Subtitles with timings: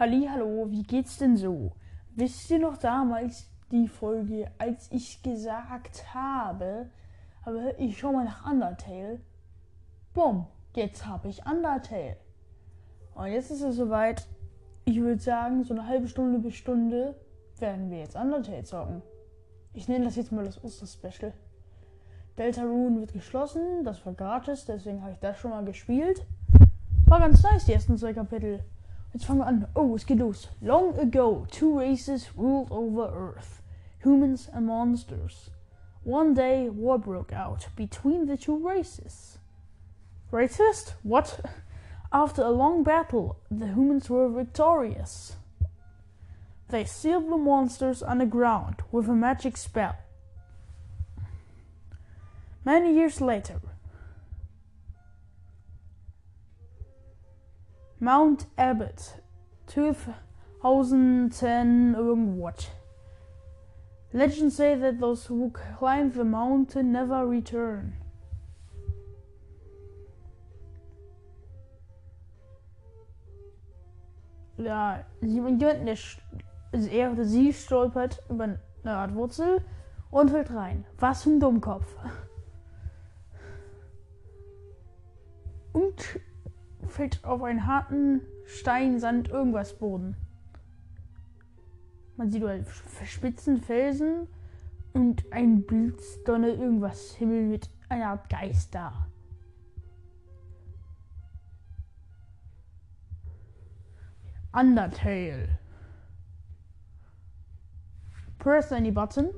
[0.00, 1.72] Hallo, wie geht's denn so?
[2.16, 6.88] Wisst ihr noch damals die Folge, als ich gesagt habe,
[7.44, 9.20] aber ich schau mal nach Undertale.
[10.14, 12.16] Bumm, jetzt habe ich Undertale.
[13.14, 14.26] Und jetzt ist es soweit.
[14.86, 17.14] Ich würde sagen, so eine halbe Stunde bis Stunde
[17.58, 19.02] werden wir jetzt Undertale zocken.
[19.74, 21.34] Ich nenne das jetzt mal das Oster-Special.
[22.38, 26.24] Deltarune wird geschlossen, das war gratis, deswegen habe ich das schon mal gespielt.
[27.04, 28.64] War ganz nice, die ersten zwei Kapitel.
[29.18, 29.66] Fangen wir an.
[29.74, 29.98] Oh.
[30.62, 33.60] Long ago, two races ruled over Earth
[34.02, 35.50] humans and monsters.
[36.04, 39.38] One day, war broke out between the two races.
[40.32, 40.94] Racist?
[41.02, 41.40] What?
[42.12, 45.36] After a long battle, the humans were victorious.
[46.68, 49.96] They sealed the monsters underground with a magic spell.
[52.64, 53.60] Many years later,
[58.02, 59.20] Mount Abbott,
[59.66, 62.70] 2010 irgendwas.
[64.14, 67.92] Legends say that those who climb the mountain never return.
[74.56, 75.76] Ja, jemand, der,
[77.12, 79.62] oder sie stolpert über eine Art Wurzel
[80.10, 80.86] und fällt rein.
[80.98, 81.96] Was für ein Dummkopf.
[85.72, 86.20] Und
[87.00, 90.16] fällt auf einen harten Stein, Sand, irgendwas Boden.
[92.18, 94.28] Man sieht halt verspitzten Felsen
[94.92, 99.06] und ein Blitzdonner, irgendwas Himmel mit einer Art Geist da.
[104.52, 105.58] Undertale.
[108.38, 109.30] Press any button.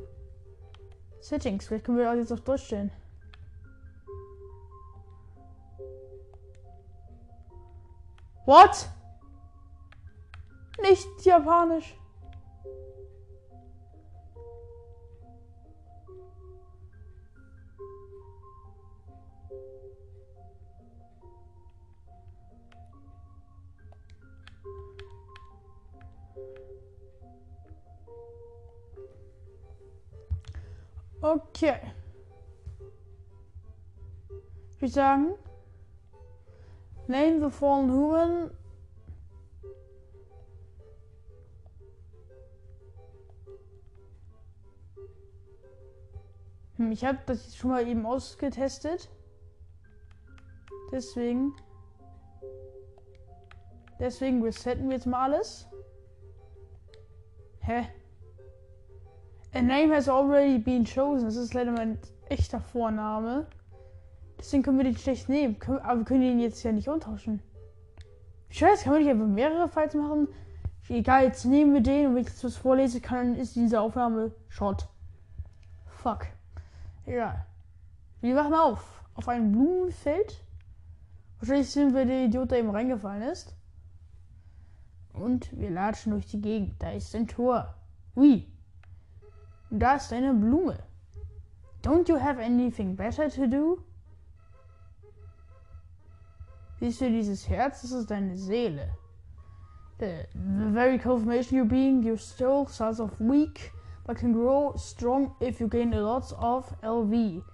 [1.20, 1.68] Settings.
[1.68, 2.90] Vielleicht können wir das jetzt auf Deutsch stellen.
[8.44, 8.88] What?
[10.80, 11.96] Nicht japanisch.
[31.20, 31.78] Okay.
[34.74, 35.34] Ich würde sagen,
[37.08, 38.50] name the fallen human.
[46.76, 49.08] Hm, ich habe das schon mal eben ausgetestet.
[50.90, 51.54] Deswegen.
[53.98, 55.68] Deswegen resetten wir jetzt mal alles.
[57.60, 57.86] Hä?
[59.54, 61.24] A name has already been chosen.
[61.26, 61.98] Das ist leider mein
[62.28, 63.46] echter Vorname.
[64.42, 65.56] Deswegen können wir den schlecht nehmen.
[65.84, 67.40] Aber wir können ihn jetzt ja nicht umtauschen.
[68.48, 70.26] Ich weiß, kann man nicht einfach mehrere Files machen?
[70.88, 74.32] Egal, jetzt nehmen wir den und wenn ich jetzt was vorlese kann, ist diese Aufnahme
[74.48, 74.88] Short.
[75.86, 76.26] Fuck.
[77.06, 77.46] Egal.
[78.20, 79.04] Wir wachen auf.
[79.14, 80.44] Auf einem Blumenfeld.
[81.38, 83.54] Wahrscheinlich sind wir der Idiot, der eben reingefallen ist.
[85.12, 86.82] Und wir latschen durch die Gegend.
[86.82, 87.76] Da ist ein Tor.
[88.16, 88.52] Ui.
[89.70, 90.78] Da ist eine Blume.
[91.84, 93.84] Don't you have anything better to do?
[96.82, 97.82] Siehst du dieses Herz?
[97.82, 98.88] Das ist deine Seele.
[100.00, 103.70] The, the very confirmation you're being, your soul starts off weak,
[104.04, 107.44] but can grow strong if you gain a lot of LV.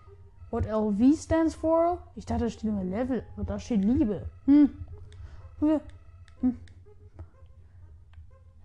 [0.49, 1.99] What LV stands for?
[2.17, 4.31] Ich dachte, da steht immer Level, aber da steht Liebe.
[4.47, 4.71] Hm.
[5.61, 6.57] hm.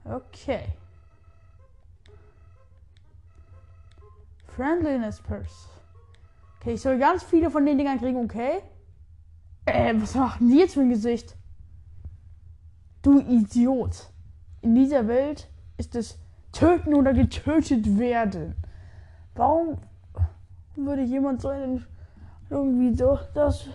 [0.06, 0.68] Okay.
[4.48, 5.68] Friendliness Purse.
[6.62, 8.62] Okay, ich soll ganz viele von den Dingern kriegen, okay?
[9.66, 11.36] Äh, was machen die jetzt für ein Gesicht?
[13.02, 14.10] Du Idiot.
[14.62, 16.18] In dieser Welt ist es
[16.52, 18.56] töten oder getötet werden.
[19.36, 19.78] Warum
[20.76, 21.86] würde jemand so einen
[22.50, 23.68] irgendwie so das,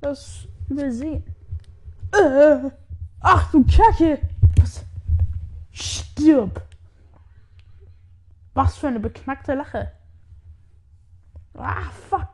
[0.00, 1.24] das übersehen?
[2.12, 2.70] Äh,
[3.20, 4.20] ach du Kacke!
[4.58, 4.84] Was?
[5.72, 6.62] Stirb!
[8.54, 9.92] Was für eine beknackte Lache.
[11.54, 12.28] Ah, fuck.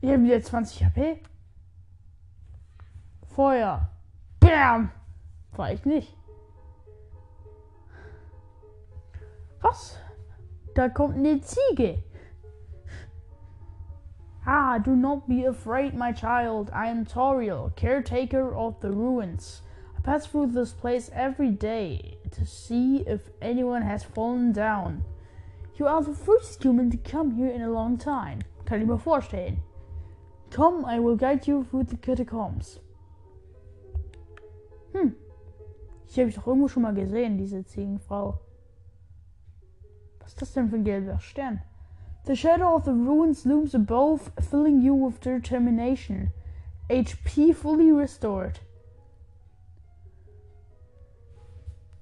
[0.00, 1.20] Ich habe wieder 20 HP.
[3.36, 3.90] Feuer.
[4.40, 4.90] Bam.
[5.56, 6.16] War ich nicht.
[9.60, 9.98] Was?
[10.74, 12.02] Da kommt eine Ziege.
[14.46, 16.70] Ah, do not be afraid, my child.
[16.72, 19.60] I am Toriel, caretaker of the ruins.
[19.98, 25.04] I pass through this place every day to see if anyone has fallen down.
[25.74, 28.38] You are the first human to come here in a long time.
[28.64, 29.58] Kann ich mir vorstellen.
[30.50, 32.80] Come, I will guide you through the catacombs.
[34.96, 35.14] Hm.
[36.08, 38.38] Die habe ich doch irgendwo schon mal gesehen, diese Ziegenfrau.
[40.20, 41.62] Was ist das denn für ein gelber Stern?
[42.24, 46.32] The shadow of the ruins looms above, filling you with determination.
[46.90, 48.60] HP fully restored.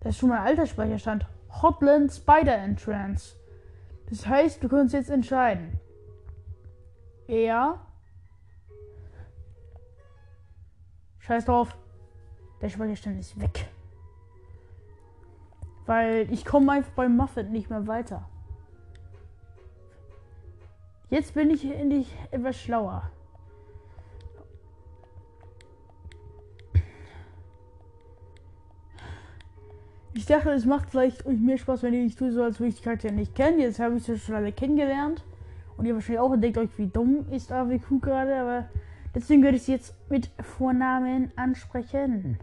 [0.01, 1.27] Das ist schon mal alter Speicherstand.
[1.63, 3.37] Hotland Spider Entrance.
[4.09, 5.79] Das heißt, du kannst jetzt entscheiden.
[7.27, 7.81] Er.
[11.19, 11.77] Scheiß drauf.
[12.65, 13.67] Der Speicherstand ist weg.
[15.85, 18.27] Weil ich komme einfach beim Muffet nicht mehr weiter.
[21.11, 23.11] Jetzt bin ich endlich etwas schlauer.
[30.15, 32.71] Ich dachte, es macht vielleicht euch mehr Spaß, wenn ihr nicht tue so, als würde
[32.71, 33.61] ich die Charaktere nicht kennen.
[33.61, 35.23] Jetzt habe ich sie schon alle kennengelernt.
[35.77, 38.35] Und ihr wahrscheinlich auch entdeckt euch, wie dumm ist AWQ gerade.
[38.41, 38.69] Aber
[39.15, 42.39] deswegen werde ich sie jetzt mit Vornamen ansprechen.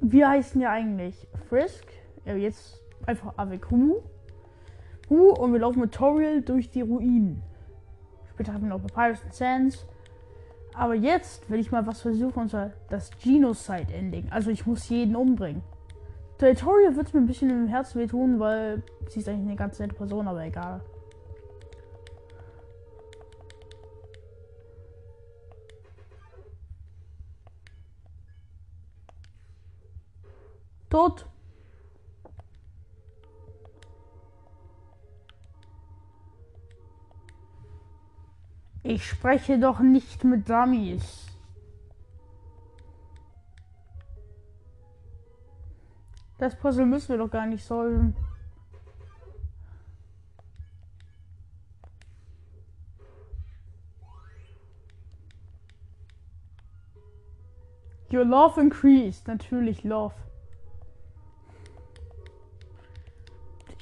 [0.00, 1.86] Wir heißen ja eigentlich Frisk.
[2.24, 3.72] Ja, jetzt einfach AWQ.
[5.08, 7.42] Uh, und wir laufen mit Toriel durch die Ruinen.
[8.30, 9.86] Später haben wir noch Papyrus und Sands.
[10.74, 14.28] Aber jetzt will ich mal was versuchen, und zwar das Genocide-Ending.
[14.30, 15.62] Also ich muss jeden umbringen.
[16.38, 19.94] Territoria wird mir ein bisschen im Herzen wehtun, weil sie ist eigentlich eine ganz nette
[19.94, 20.82] Person, aber egal.
[30.88, 31.26] Tot.
[38.82, 41.26] Ich spreche doch nicht mit Dummies.
[46.38, 48.14] Das Puzzle müssen wir doch gar nicht sollen.
[58.12, 59.26] Your love increased.
[59.26, 60.14] Natürlich love.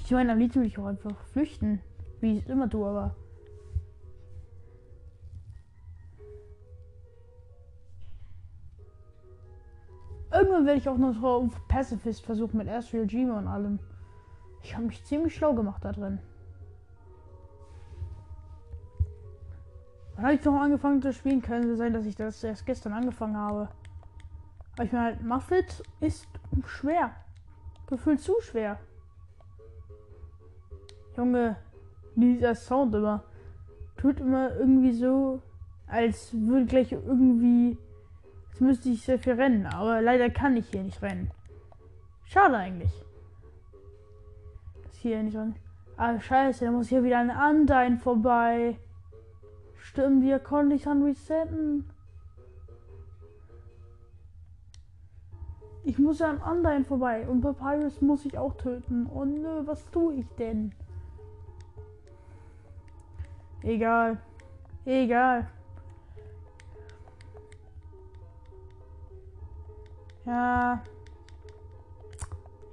[0.04, 1.80] Ich meine, am liebsten würde ich auch einfach flüchten.
[2.20, 3.16] Wie ich es immer tue, aber.
[10.30, 13.78] Irgendwann werde ich auch noch auf Pacifist versuchen mit Astral Gima und allem.
[14.62, 16.18] Ich habe mich ziemlich schlau gemacht da drin.
[20.16, 21.40] Wann habe ich noch angefangen zu spielen?
[21.40, 23.68] Könnte sein, dass ich das erst gestern angefangen habe.
[24.74, 26.28] Aber ich meine halt, Muffet ist
[26.66, 27.10] schwer.
[27.86, 28.78] Gefühlt zu schwer.
[31.16, 31.56] Junge,
[32.14, 33.25] dieser Sound immer.
[33.96, 35.43] Tut immer irgendwie so,
[35.87, 37.78] als würde gleich irgendwie
[38.55, 41.32] Jetzt müsste ich sehr viel rennen, aber leider kann ich hier nicht rennen.
[42.22, 42.93] Schade eigentlich.
[44.84, 45.56] Das hier nicht ran.
[45.96, 48.78] Ah, scheiße, da muss hier wieder ein Undyne vorbei.
[49.76, 51.90] Stimmt, wir konnten nicht an resetten.
[55.82, 59.06] Ich muss ja an Undyne vorbei und Papyrus muss ich auch töten.
[59.06, 60.72] Und nö, was tue ich denn?
[63.64, 64.19] Egal.
[64.84, 65.46] Egal.
[70.26, 70.82] Ja.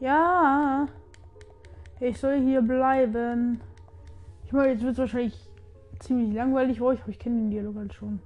[0.01, 0.87] Ja.
[1.99, 3.61] Ich soll hier bleiben.
[4.45, 5.49] Ich meine, jetzt wird es wahrscheinlich
[5.99, 8.19] ziemlich langweilig für euch, aber ich kenne den Dialog halt schon.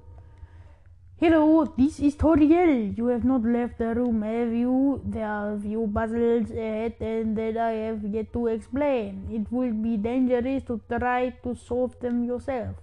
[1.26, 2.96] Hello, this is Toriel.
[2.96, 5.02] You have not left the room, have you?
[5.04, 9.28] There are a few puzzles ahead and that I have yet to explain.
[9.32, 12.76] It will be dangerous to try to solve them yourself.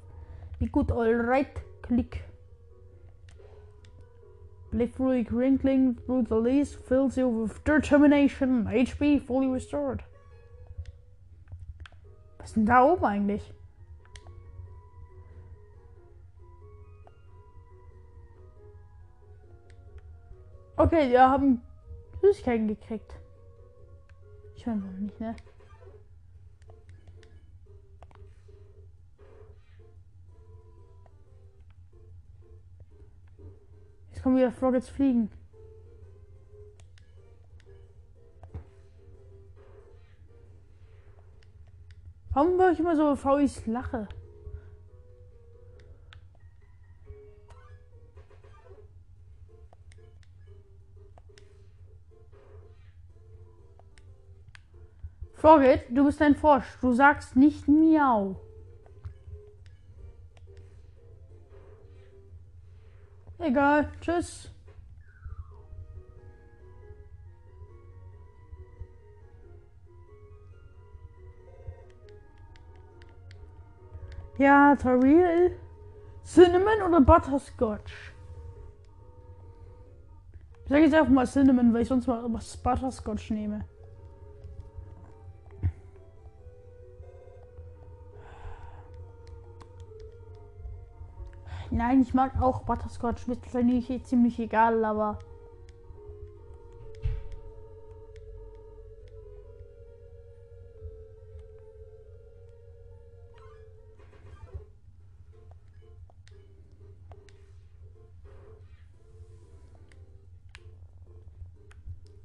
[0.58, 1.56] Be good, alright?
[1.82, 2.24] Click.
[4.72, 8.64] Literally wrinkling through the leaves fills you with determination.
[8.64, 10.02] HP fully restored.
[12.40, 13.54] Was ist denn da oben eigentlich?
[20.82, 21.62] Okay, wir haben
[22.20, 23.14] Süßigkeiten gekriegt.
[24.56, 25.36] Ich weiß noch nicht, ne?
[34.10, 35.30] Jetzt kommen wieder Froggets fliegen.
[42.32, 44.08] Warum höre ich immer so VIs Lache?
[55.42, 56.78] Frogget, du bist ein Frosch.
[56.80, 58.36] Du sagst nicht Miau.
[63.40, 63.90] Egal.
[64.00, 64.52] Tschüss.
[74.38, 75.58] Ja, Taril.
[76.24, 78.12] Cinnamon oder Butterscotch?
[80.68, 83.64] sag jetzt einfach mal Cinnamon, weil ich sonst mal was Butterscotch nehme.
[91.72, 93.26] Nein, ich mag auch Butterscotch.
[93.28, 95.18] Ist vielleicht ziemlich egal, aber.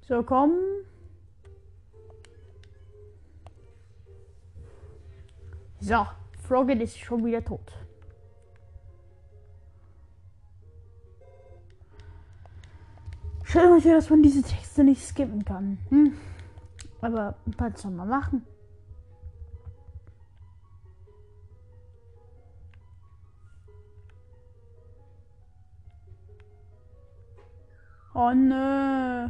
[0.01, 0.51] So, komm.
[5.80, 6.06] So,
[6.46, 7.87] Froggen ist schon wieder tot.
[13.57, 15.79] Euch vor, dass man diese Texte nicht skippen kann.
[15.89, 16.13] Hm?
[17.01, 18.45] Aber was soll man machen?
[28.13, 29.29] Oh nö.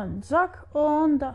[0.00, 1.34] ancak onda?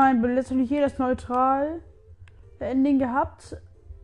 [0.00, 1.82] Meine, letztendlich jedes neutral
[2.58, 3.56] Ending gehabt,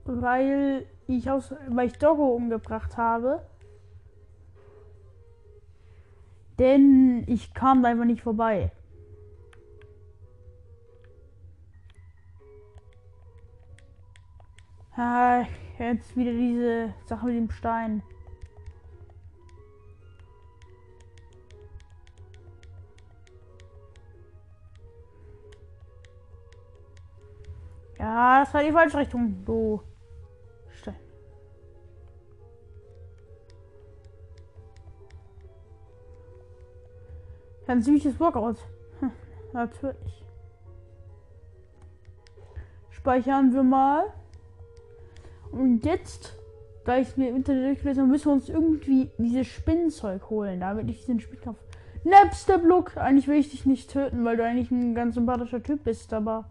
[0.04, 3.46] weil ich aus, weil ich Doggo umgebracht habe.
[6.58, 8.72] Denn ich kam da einfach nicht vorbei.
[14.96, 15.44] Ah,
[15.78, 18.02] jetzt wieder diese Sache mit dem Stein.
[28.06, 29.44] Ja, das war die falsche Richtung.
[29.44, 29.80] Du.
[30.70, 30.94] Stein.
[37.66, 38.58] Ein ziemliches Workout.
[39.00, 39.10] Hm,
[39.52, 40.24] natürlich.
[42.90, 44.04] Speichern wir mal.
[45.50, 46.38] Und jetzt,
[46.84, 50.88] da ich mir im Internet durchgelesen habe, müssen wir uns irgendwie dieses Spinnenzeug holen, damit
[50.90, 51.58] ich diesen Spielkampf.
[52.04, 52.96] Napster Block!
[52.98, 56.48] Eigentlich will ich dich nicht töten, weil du eigentlich ein ganz sympathischer Typ bist, aber.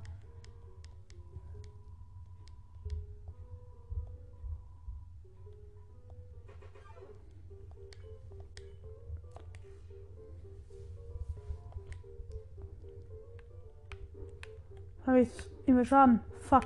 [15.16, 16.20] Habe ich immer Schaden.
[16.42, 16.66] Fuck.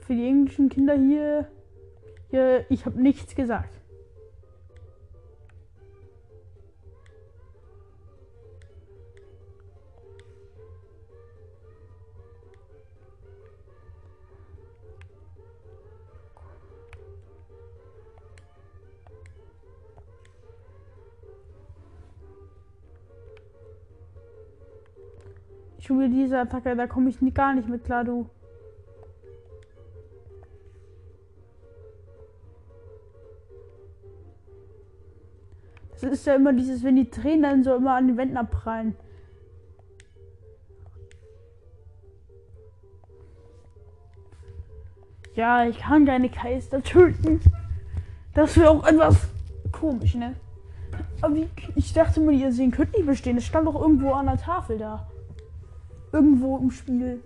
[0.00, 1.46] Für die englischen Kinder hier,
[2.28, 3.80] hier ich habe nichts gesagt.
[25.86, 28.30] Schon diese Attacke, da komme ich gar nicht mit klar, du.
[35.92, 38.96] Das ist ja immer dieses, wenn die Tränen dann so immer an den Wänden abprallen.
[45.34, 47.40] Ja, ich kann keine Geister töten.
[48.32, 49.28] Das wäre auch etwas
[49.70, 50.34] komisch, ne?
[51.20, 53.36] Aber wie, ich dachte mal, ihr sehen könnte nicht bestehen.
[53.36, 55.06] Es stand doch irgendwo an der Tafel da
[56.14, 57.20] irgendwo im Spiel.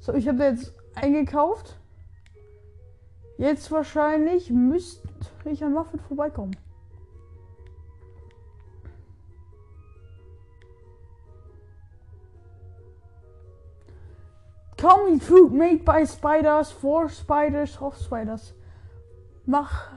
[0.00, 1.81] So, ich habe jetzt eingekauft.
[3.42, 5.08] Jetzt wahrscheinlich müsste
[5.44, 6.56] ich an Muffet vorbeikommen.
[14.76, 18.54] Coming food made by spiders for spiders of spiders.
[19.44, 19.90] Mach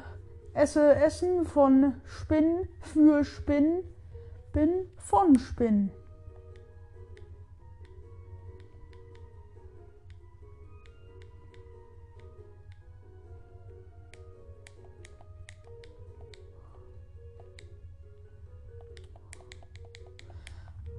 [0.55, 3.83] esse Essen von Spinnen für Spinnen,
[4.53, 5.91] bin von Spinnen.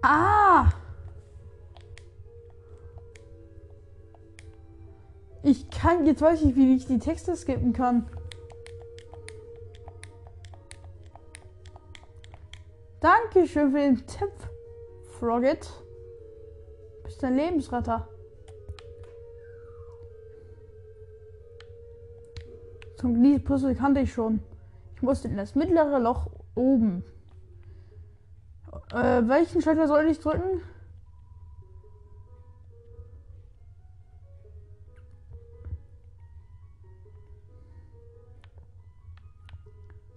[0.08, 0.70] Ah!
[5.42, 8.08] Ich kann, jetzt weiß ich, wie ich die Texte skippen kann.
[13.00, 14.30] Dankeschön für den Tipp,
[15.18, 15.68] Frogget.
[17.02, 18.08] Bist ein Lebensretter.
[22.96, 24.38] Zum Gliedpuzzle kannte ich schon.
[24.94, 27.04] Ich musste in das mittlere Loch oben.
[28.92, 30.62] Äh, welchen Schalter soll ich drücken?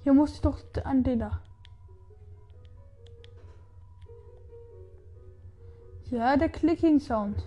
[0.03, 1.41] Hier muss ich doch an den da.
[6.05, 7.45] Ja, der Clicking Sound.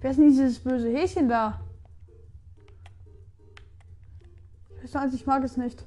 [0.00, 1.63] Wer ist denn dieses böse Häschen da?
[4.84, 5.86] Ich ich mag es nicht.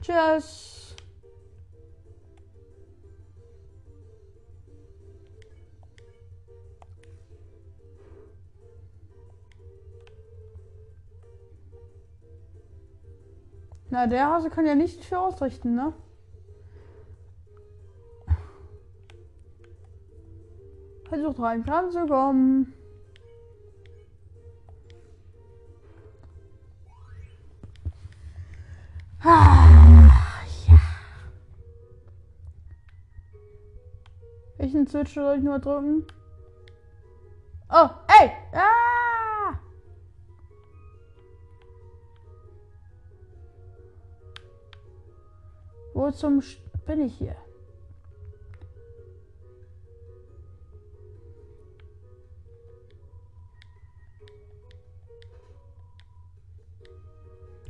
[0.00, 0.94] Tschüss.
[13.90, 15.92] Na, der Hase kann ja nicht viel ausrichten, ne?
[21.08, 22.72] Versucht rein ranzukommen.
[22.72, 22.79] Welchen
[34.90, 36.04] Switch soll ich nur drücken?
[37.70, 37.88] Oh,
[38.20, 38.32] ey!
[38.52, 39.56] Ah!
[45.94, 47.36] Wo zum Sch bin ich hier?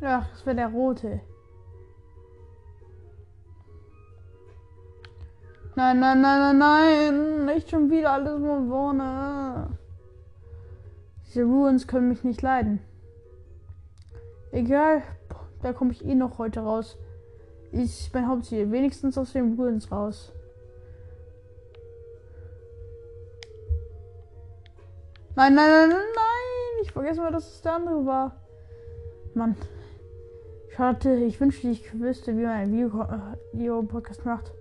[0.03, 1.21] Ach, das wäre der rote.
[5.81, 7.45] Nein, nein, nein, nein, nein.
[7.47, 9.79] Nicht schon wieder alles von vorne.
[11.25, 12.81] Diese Ruins können mich nicht leiden.
[14.53, 15.03] Egal,
[15.63, 16.99] da komme ich eh noch heute raus.
[17.73, 18.71] Ich mein Hauptziel.
[18.71, 20.35] Wenigstens aus den Ruins raus.
[25.35, 26.83] Nein, nein, nein, nein, nein.
[26.83, 28.37] Ich vergesse mal, dass es der andere war.
[29.33, 29.57] Mann.
[30.77, 34.53] Schade, ich wünschte, ich wüsste, wie man ein Video-Podcast macht.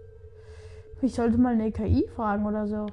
[1.01, 2.87] Ich sollte mal eine KI fragen oder so.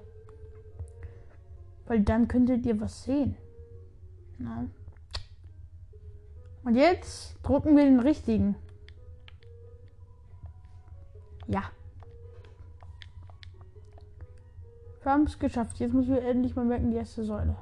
[1.86, 3.36] Weil dann könntet ihr was sehen.
[4.38, 4.66] Ja.
[6.64, 8.56] Und jetzt drucken wir den richtigen.
[11.46, 11.62] Ja.
[15.02, 15.78] Wir haben es geschafft.
[15.78, 17.56] Jetzt müssen wir endlich mal merken, die erste Säule.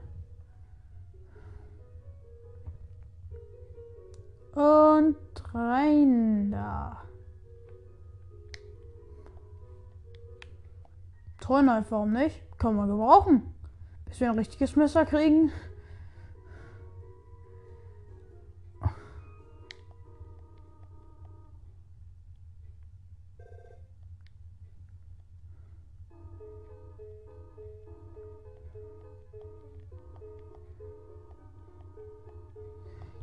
[4.55, 5.17] Und
[5.53, 7.04] rein da.
[11.45, 12.41] Toll, nein, warum nicht?
[12.57, 13.43] Kann man gebrauchen.
[14.07, 15.53] Bis wir ein richtiges Messer kriegen.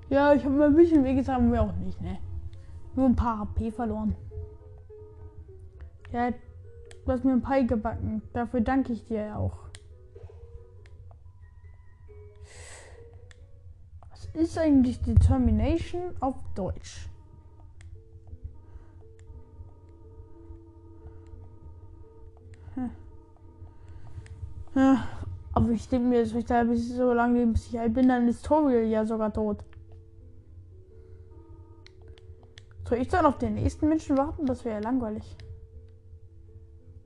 [0.09, 2.19] Ja, ich habe mir ein bisschen wehgetan, wir auch nicht, ne?
[2.93, 4.15] Nur ein paar HP verloren.
[6.11, 6.29] Ja,
[7.05, 8.21] Du hast mir ein Pie gebacken.
[8.33, 9.57] Dafür danke ich dir auch.
[14.11, 17.11] Was ist eigentlich Determination auf Deutsch?
[24.73, 25.05] Ja,
[25.53, 28.07] aber ich denke mir, dass ich da bis so lange leben, bis ich alt bin,
[28.07, 29.65] dann ist Toriel ja sogar tot.
[32.87, 34.45] Soll ich dann auf den nächsten Menschen warten?
[34.45, 35.37] Das wäre ja langweilig.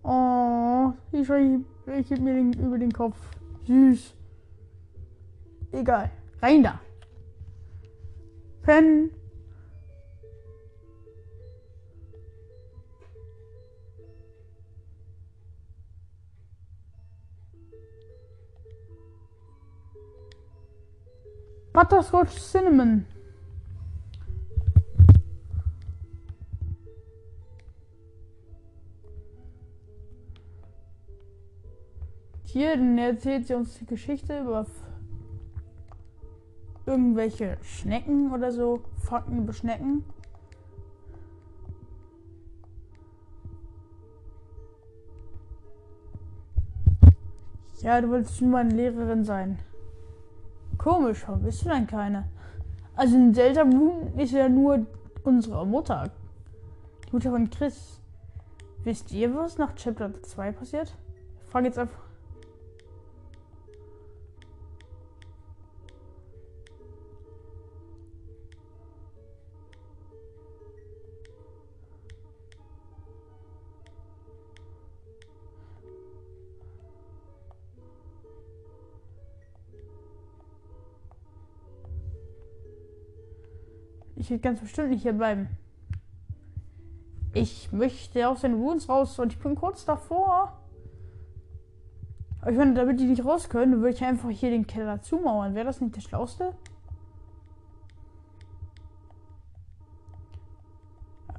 [0.07, 3.17] Oh, ich, ich mir den, über den Kopf.
[3.65, 4.13] Süß.
[5.71, 6.11] Egal.
[6.41, 6.79] Rein da.
[8.61, 9.09] Pen.
[21.73, 23.07] Butterscotch Cinnamon.
[32.55, 34.65] Hier, dann erzählt sie uns die Geschichte über
[36.85, 38.79] irgendwelche Schnecken oder so.
[38.97, 40.05] Fakten über Schnecken.
[47.81, 49.59] Ja, du wolltest nur meine Lehrerin sein.
[50.77, 52.29] Komisch, warum bist du denn keine?
[52.95, 54.85] Also in Delta Moon ist ja nur
[55.25, 56.09] unsere Mutter.
[57.05, 57.99] Die Mutter von Chris.
[58.85, 60.95] Wisst ihr, was nach Chapter 2 passiert?
[61.43, 62.04] Ich frage jetzt einfach.
[84.25, 85.49] Ich will ganz bestimmt nicht hier bleiben.
[87.35, 90.59] Ich möchte aus den Wounds raus und ich bin kurz davor.
[92.41, 95.53] Aber ich meine, damit die nicht raus können, würde ich einfach hier den Keller zumauern.
[95.53, 96.55] Wäre das nicht das Schlauste?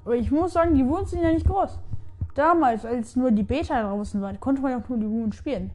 [0.04, 1.80] Aber ich muss sagen, die Wounds sind ja nicht groß.
[2.36, 5.72] Damals, als nur die Beta draußen war, konnte man ja auch nur die Wounds spielen.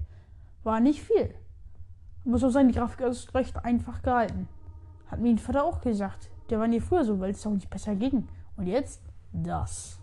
[0.64, 1.36] War nicht viel.
[2.24, 4.48] Muss auch sagen, die Grafik ist recht einfach gehalten.
[5.08, 6.31] Hat mir mein Vater auch gesagt.
[6.52, 8.28] Der war nie früher so, weil es auch nicht besser ging.
[8.58, 9.98] Und jetzt das.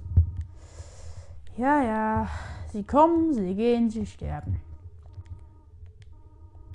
[1.58, 2.28] Ja, ja.
[2.72, 4.58] Sie kommen, sie gehen, sie sterben.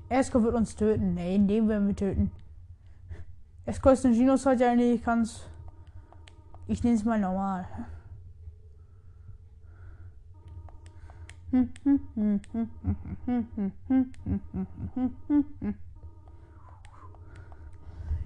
[0.09, 1.15] Esko wird uns töten.
[1.15, 2.29] Den werden wir töten.
[3.65, 4.99] Esko ist ein Genocide, ja nicht.
[4.99, 5.41] Ich kann's.
[6.67, 7.65] Ich nenne es mal normal.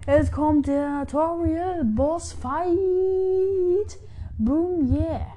[0.09, 2.77] Es kommt der Tutorial Boss Fight.
[4.37, 5.27] Boom, yeah.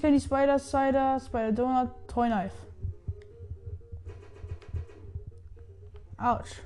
[0.00, 2.56] Kennt die Spider Cider, Spider Donut, Toy Knife.
[6.18, 6.62] Autsch.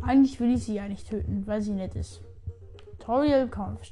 [0.00, 2.22] Eigentlich will ich sie ja nicht töten, weil sie nett ist.
[2.98, 3.82] Tutorial kann man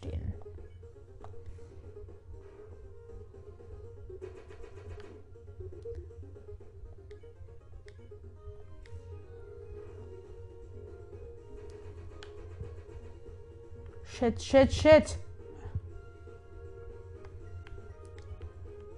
[14.18, 15.18] Shit, shit, shit.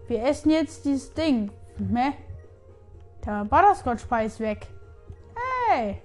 [0.06, 1.50] Wir essen jetzt dieses Ding.
[1.76, 2.12] Ne?
[3.26, 4.68] Der Butterscotch-Pie weg.
[5.70, 6.00] Hey!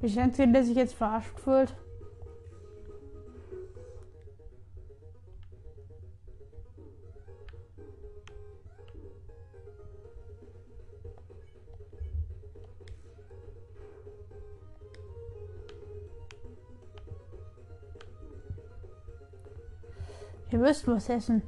[0.00, 1.72] Ich denke, der sich jetzt verarscht fühlt.
[20.62, 21.42] Müssen was essen.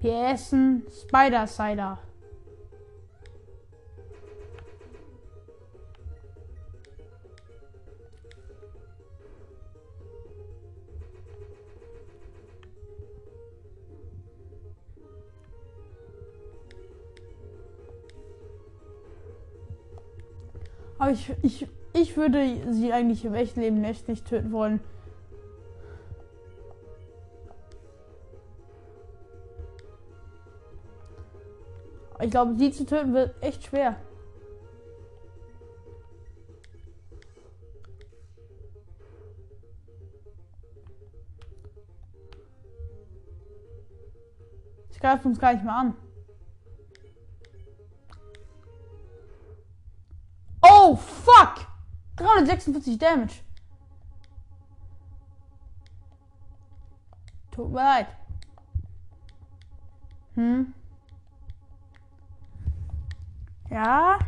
[0.00, 1.98] Wir essen Spider Cider.
[20.98, 24.80] Aber ich, ich, ich würde sie eigentlich im echten Leben nicht töten wollen.
[32.28, 33.96] Ich glaube, sie zu töten wird echt schwer.
[44.90, 45.96] Ich greife uns gar nicht mehr an.
[50.60, 51.66] Oh, fuck!
[52.16, 53.36] 346 Damage.
[57.52, 58.08] Tut mir leid.
[60.34, 60.74] Hm.
[63.70, 64.18] Ja.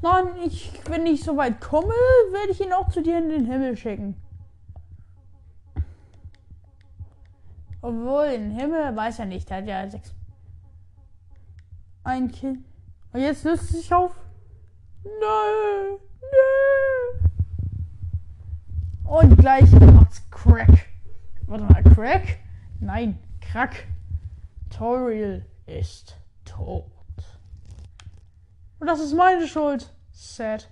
[0.00, 3.46] Nein, ich, wenn ich so weit komme, werde ich ihn auch zu dir in den
[3.46, 4.16] Himmel schicken.
[7.80, 10.14] Obwohl, den Himmel weiß er nicht, hat ja sechs
[12.04, 12.64] ein Kind.
[13.12, 14.12] Und jetzt löst es sich auf.
[15.02, 17.30] Nein, nein.
[19.04, 20.88] Und gleich macht's Crack.
[21.46, 22.38] Warte mal, Crack?
[22.80, 23.86] Nein, Crack.
[24.70, 26.90] Toriel ist tot.
[28.78, 29.90] Und das ist meine Schuld.
[30.12, 30.68] Sad.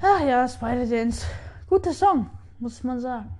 [0.00, 1.26] Ach ja, Spider-Dance.
[1.68, 3.30] Guter Song, muss man sagen.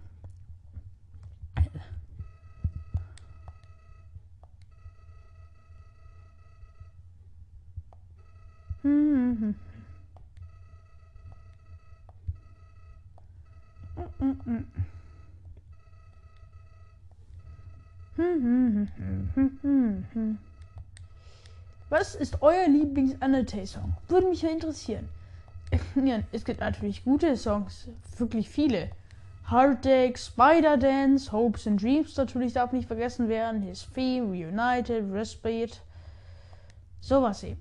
[21.89, 23.97] Was ist euer Lieblings-Undertale-Song?
[24.09, 25.09] Würde mich ja interessieren.
[26.33, 28.91] Es gibt natürlich gute Songs, wirklich viele.
[29.51, 33.63] Heartache, Spider-Dance, Hopes and Dreams natürlich darf nicht vergessen werden.
[33.63, 35.79] His Theme, Reunited, Respite.
[37.01, 37.61] Sowas eben.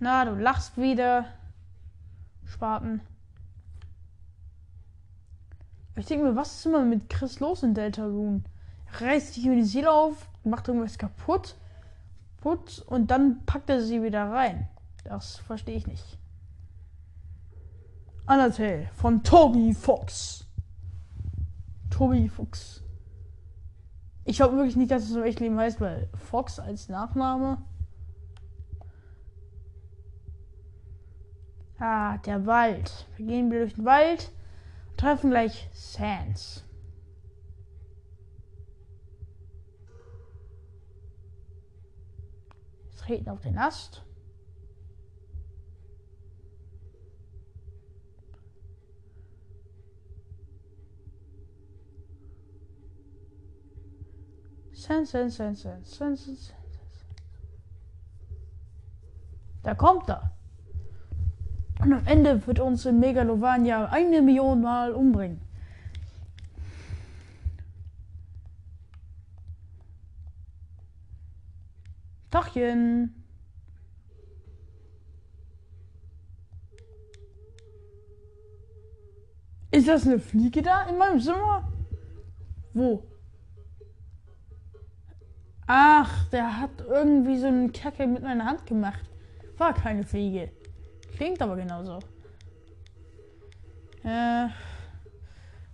[0.00, 1.26] Na, du lachst wieder.
[2.44, 3.00] Spaten.
[5.96, 8.42] Ich denke mir, was ist immer mit Chris los in Deltarune?
[8.98, 11.56] Reißt sich über die Seele auf, macht irgendwas kaputt,
[12.40, 14.68] putz und dann packt er sie wieder rein.
[15.08, 16.18] Das verstehe ich nicht.
[18.26, 20.46] Undertale von Toby Fox.
[21.90, 22.82] Toby Fox.
[24.24, 27.62] Ich glaube wirklich nicht, dass es so echt Leben heißt, weil Fox als Nachname.
[31.78, 33.06] Ah, der Wald.
[33.16, 34.32] Wir gehen wieder durch den Wald
[34.96, 36.64] treffen gleich Sans.
[42.90, 44.05] Wir treten auf den Ast.
[59.62, 60.30] Da kommt er.
[61.80, 65.40] Und am Ende wird uns in Megalovania eine Million Mal umbringen.
[72.30, 73.24] Tachchen.
[79.72, 81.70] Ist das eine Fliege da in meinem Zimmer?
[82.72, 83.02] Wo?
[85.66, 89.02] Ach, der hat irgendwie so einen Kacke mit meiner Hand gemacht.
[89.58, 90.50] War keine Fliege.
[91.16, 91.98] Klingt aber genauso.
[94.04, 94.46] Äh,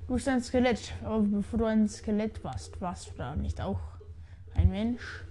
[0.06, 0.94] du bist ein Skelett.
[1.04, 3.80] Aber bevor du ein Skelett warst, warst du da nicht auch
[4.54, 5.24] ein Mensch?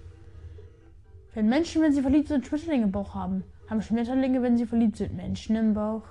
[1.34, 4.96] Wenn Menschen, wenn sie verliebt sind, Schmetterlinge im Bauch haben, haben Schmetterlinge, wenn sie verliebt
[4.96, 6.04] sind, Menschen im Bauch.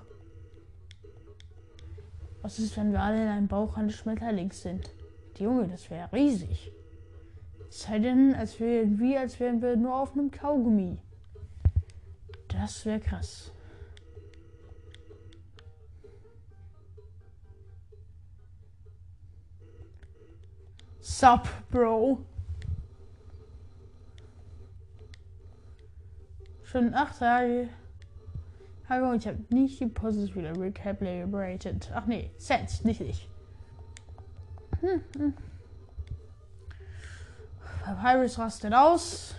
[2.41, 4.89] Was ist, wenn wir alle in einem Bauch eines Schmetterlings sind?
[5.37, 6.73] Die Junge, das wäre riesig.
[7.73, 10.99] Sei denn, als wären wir, als wären wir nur auf einem Kaugummi.
[12.49, 13.53] Das wäre krass.
[20.99, 22.25] Sup, Bro?
[26.63, 27.69] Schon acht Tage.
[28.89, 31.89] Hallo, ich habe nicht die Poses wieder recalibrated.
[31.95, 33.29] Ach nee, Sense, nicht ich.
[34.81, 35.33] Hm, hm.
[37.83, 39.35] Papyrus rastet aus.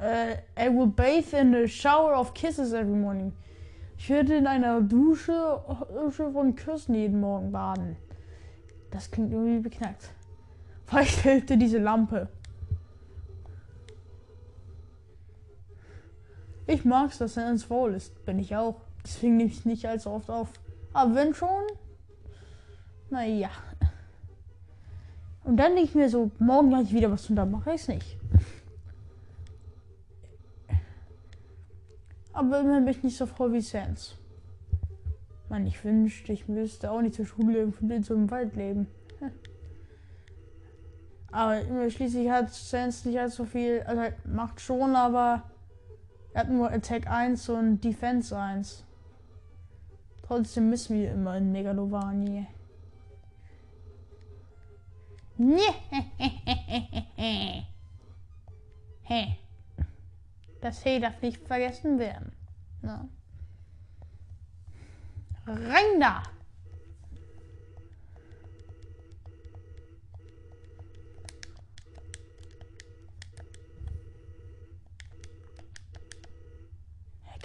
[0.00, 3.32] Uh, I will bathe in a shower of kisses every morning.
[3.96, 5.60] Ich würde in einer Dusche,
[5.92, 7.96] Dusche von Küssen jeden Morgen baden.
[8.90, 10.10] Das klingt irgendwie beknackt.
[10.88, 12.28] Vielleicht hilft dir diese Lampe.
[16.66, 18.24] Ich mag es, dass er ins Wohl ist.
[18.24, 18.80] Bin ich auch.
[19.04, 20.48] Deswegen nehme ich nicht allzu oft auf.
[20.92, 21.64] Aber wenn schon,
[23.10, 23.50] naja.
[25.44, 27.82] Und dann denke ich mir so, morgen mache ich wieder was und dann mache ich
[27.82, 28.16] es nicht.
[32.32, 34.16] Aber immerhin bin ich nicht so froh wie Sans.
[35.48, 38.86] Man, ich wünschte, ich müsste auch nicht zur Schule und in so einem Wald leben.
[41.30, 45.42] Aber schließlich hat Sans nicht allzu viel, also macht schon, aber
[46.32, 48.84] er hat nur Attack 1 und Defense 1.
[50.22, 52.46] Trotzdem missen wir immer in Megalovanie.
[59.02, 59.38] Hä?
[60.60, 62.32] Das He darf nicht vergessen werden.
[62.82, 63.08] Ja.
[65.46, 66.22] Rein da!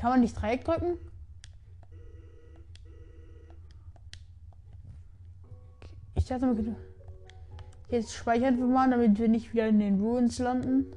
[0.04, 0.98] Kann man nicht Dreieck drücken?
[6.28, 6.76] dachte mal,
[7.88, 10.94] jetzt speichern wir mal, damit wir nicht wieder in den Ruins landen.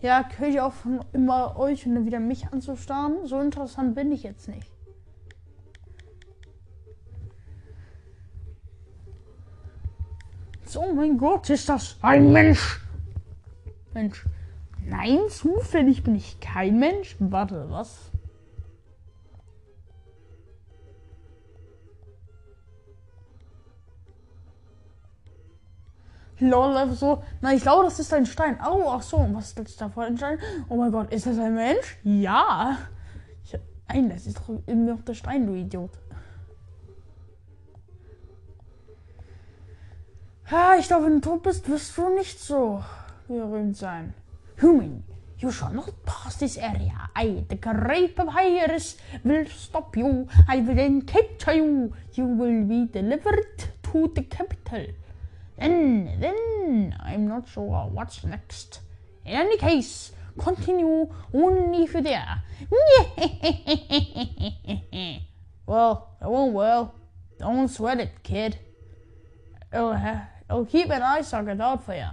[0.00, 3.26] Ja, höre ich auch von immer euch und dann wieder mich anzustarren.
[3.26, 4.70] So interessant bin ich jetzt nicht.
[10.70, 12.80] So, mein Gott, ist das ein Mensch?
[13.92, 14.24] Mensch.
[14.86, 17.16] Nein, zufällig bin ich kein Mensch.
[17.18, 18.12] Warte, was?
[26.38, 27.24] Lol, einfach so.
[27.40, 28.56] Nein, ich glaube, das ist ein Stein.
[28.64, 29.28] Oh, ach so.
[29.32, 30.38] Was ist das da vor ein Stein?
[30.68, 31.98] Oh mein Gott, ist das ein Mensch?
[32.04, 32.78] Ja.
[33.42, 35.90] Ich, nein, das ist doch immer noch der Stein, du Idiot.
[40.50, 42.82] Ja, ich glaube, wenn du tot bist, wirst du nicht so
[43.28, 44.14] berühmt sein.
[44.60, 45.04] Human,
[45.38, 47.08] you shall not pass this area.
[47.16, 50.26] I, the great papyrus, will stop you.
[50.48, 51.92] I will then capture you.
[52.14, 54.86] You will be delivered to the capital.
[55.56, 58.80] Then, then, I'm not sure what's next.
[59.24, 62.42] In any case, continue only if you're there.
[65.64, 66.94] well, I won't well.
[67.38, 68.58] Don't sweat it, kid.
[69.72, 72.10] Oh, It'll, it'll keep an eye socket out for you.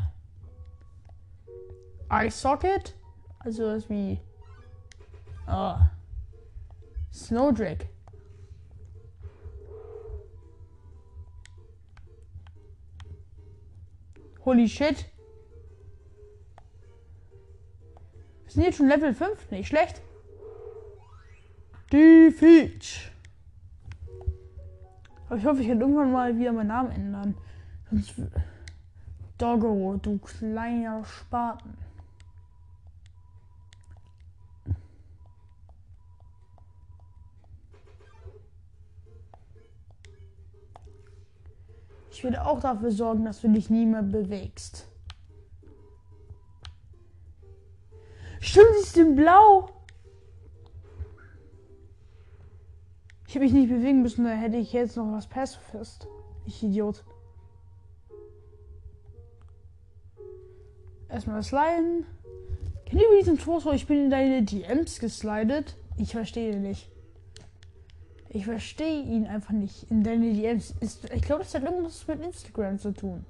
[2.09, 2.93] Eye socket?
[3.43, 4.19] Also was wie.
[5.47, 5.79] Oh.
[7.11, 7.87] Snowdrake.
[14.45, 15.05] Holy shit.
[18.45, 20.01] Wir sind jetzt schon Level 5, nicht schlecht.
[21.91, 23.11] Defeat.
[25.27, 27.35] Aber ich hoffe, ich kann irgendwann mal wieder meinen Namen ändern.
[29.37, 31.77] Doggo, du kleiner Spaten.
[42.11, 44.87] Ich werde auch dafür sorgen, dass du dich nie mehr bewegst.
[48.39, 49.69] Stimmt, sie ist in Blau.
[53.27, 56.07] Ich habe mich nicht bewegen müssen, da hätte ich jetzt noch was Pacifist.
[56.45, 57.03] Ich Idiot.
[61.17, 62.05] Erstmal sliden.
[62.85, 63.71] Kennt ihr diesen Torso?
[63.71, 65.75] Ich bin in deine DMs geslidet.
[65.97, 66.91] Ich verstehe nicht.
[68.29, 69.89] Ich verstehe ihn einfach nicht.
[69.89, 71.11] In deine DMs ist.
[71.11, 73.25] Ich glaube, das hat irgendwas mit Instagram zu tun.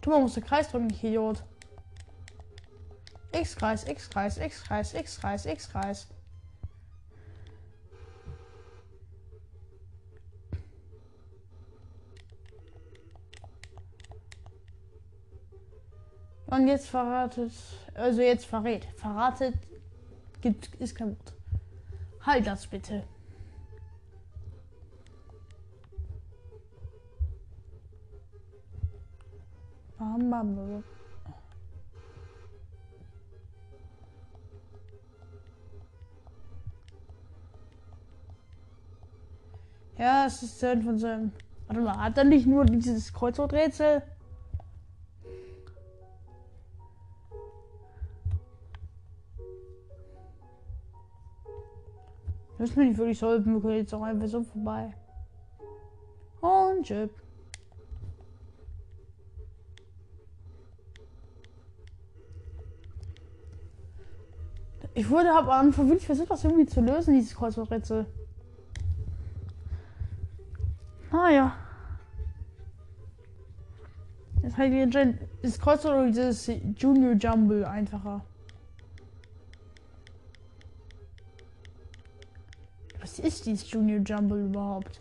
[0.00, 1.44] Du musst den Kreis drücken, Idiot.
[3.32, 6.06] X-Kreis, X-Kreis, X-Kreis, X-Kreis, X-Kreis.
[16.46, 17.52] Und jetzt verratet,
[17.94, 18.84] also jetzt verrät.
[18.96, 19.54] Verratet
[20.42, 21.32] gibt, ist kein Wort.
[22.26, 23.04] Halt das bitte.
[29.98, 30.84] Bam, bam, bam.
[39.98, 41.32] Ja, es ist Teil von seinem.
[41.66, 44.02] Warte mal, hat er nicht nur dieses Kreuzworträtsel?
[52.58, 54.94] Müssen wir nicht wirklich sollten, wir können jetzt auch einfach so vorbei.
[56.40, 57.10] Und Chip.
[64.94, 68.06] Ich wurde aber am Anfang wirklich versucht, das irgendwie zu lösen, dieses Kreuzworträtsel.
[71.12, 71.52] Naja.
[74.42, 78.24] Jetzt halt die ist Kreuzwort oder dieses Junior Jumble einfacher.
[83.00, 85.00] Was ist dieses Junior Jumble überhaupt?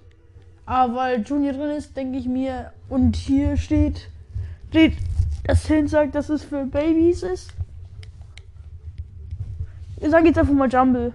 [0.65, 4.09] Aber weil Junior drin ist, denke ich mir, und hier steht,
[4.69, 4.97] steht,
[5.45, 7.51] das Hin sagt, dass es für Babys ist.
[9.99, 11.13] Ich sage jetzt einfach mal Jumble.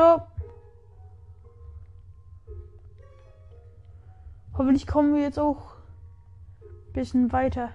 [0.00, 0.22] So.
[4.56, 5.74] Hoffentlich kommen wir jetzt auch
[6.62, 7.72] ein bisschen weiter.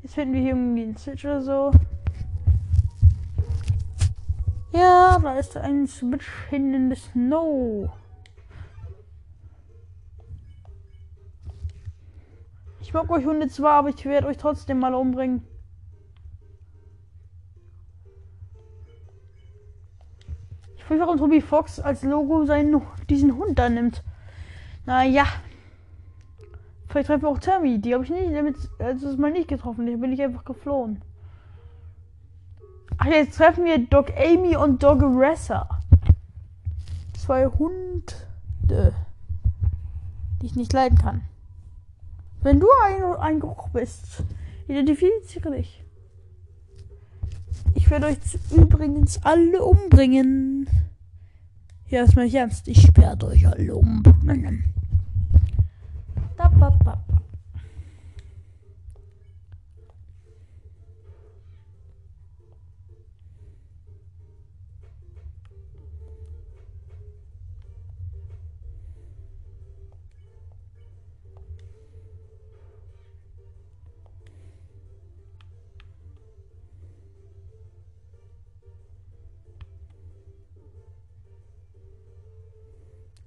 [0.00, 1.72] Jetzt finden wir hier irgendwie einen Switch oder so.
[4.72, 7.90] Ja, da ist ein Switch hin in the Snow.
[12.80, 15.46] Ich mag euch Hunde zwar, aber ich werde euch trotzdem mal umbringen.
[20.88, 24.02] Weiß, warum Toby Fox als Logo seinen, diesen Hund da nimmt.
[24.84, 25.24] Naja.
[26.88, 27.80] Vielleicht treffen wir auch Tammy.
[27.80, 29.86] Die habe ich nicht damit, also das mal nicht getroffen.
[29.86, 31.02] Die bin ich einfach geflohen.
[32.98, 35.68] Ach, jetzt treffen wir Doc Amy und Dog Ressa.
[37.18, 38.94] Zwei Hunde,
[40.40, 41.22] die ich nicht leiden kann.
[42.42, 44.22] Wenn du ein, ein Geruch bist,
[44.68, 45.82] identifiziere dich.
[47.76, 48.16] Ich werde euch
[48.50, 50.66] übrigens alle umbringen.
[51.88, 52.66] Ja, ist mal nicht ernst.
[52.68, 54.64] Ich werde euch alle umbringen.
[56.36, 57.05] Da, ba, ba.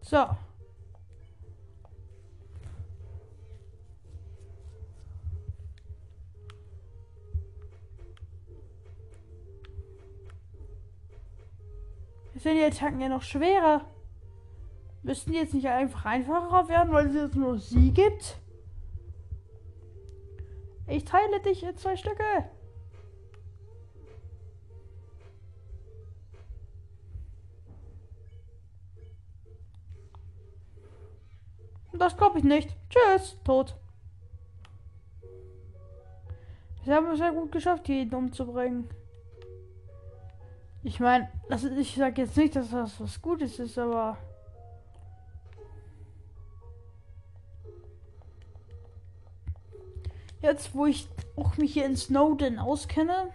[0.09, 0.25] So.
[12.33, 13.85] Sind die Attacken ja noch schwerer.
[15.03, 18.39] Müssten die jetzt nicht einfach einfacher werden, weil es jetzt nur sie gibt?
[20.87, 22.49] Ich teile dich in zwei Stücke.
[32.09, 32.75] Das glaube ich nicht.
[32.89, 33.75] Tschüss, tot.
[36.83, 38.89] Wir haben es ja gut geschafft, jeden umzubringen.
[40.81, 41.29] Ich meine,
[41.77, 44.17] ich sage jetzt nicht, dass das was Gutes ist, aber.
[50.41, 53.31] Jetzt, wo ich auch mich hier in Snowden auskenne.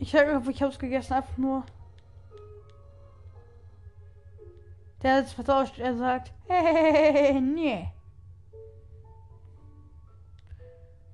[0.00, 1.62] Ich sage, ich habe es gegessen, einfach nur.
[5.06, 5.78] Der es vertauscht.
[5.78, 7.86] Er sagt, hey, nee.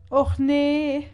[0.09, 1.11] Och nee.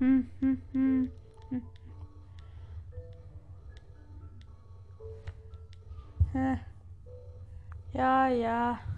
[0.00, 1.12] Hm, hm, hm,
[1.50, 1.62] hm.
[7.92, 8.91] Ja, ja.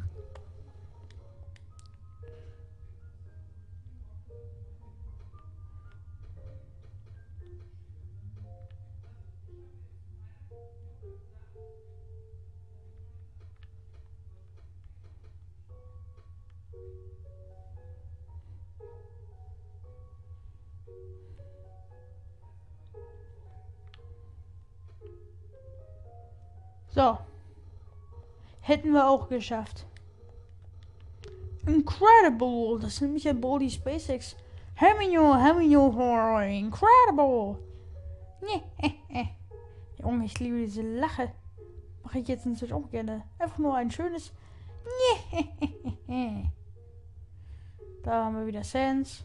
[26.95, 27.19] So.
[28.61, 29.87] Hätten wir auch geschafft.
[31.67, 32.79] Incredible.
[32.81, 34.37] Das sind mich ja Body SpaceX.
[34.75, 37.59] Hemino, Hemino, Incredible.
[39.99, 41.33] Junge, ich liebe diese Lache.
[42.03, 43.23] Mache ich jetzt natürlich auch gerne.
[43.39, 44.33] Einfach nur ein schönes.
[48.05, 49.25] Da haben wir wieder Sense.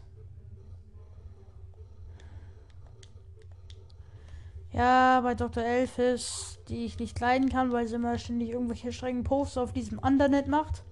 [4.72, 5.64] Ja, bei Dr.
[5.64, 9.98] Elfis, die ich nicht leiden kann, weil sie immer ständig irgendwelche strengen Posts auf diesem
[9.98, 10.84] Undernet macht.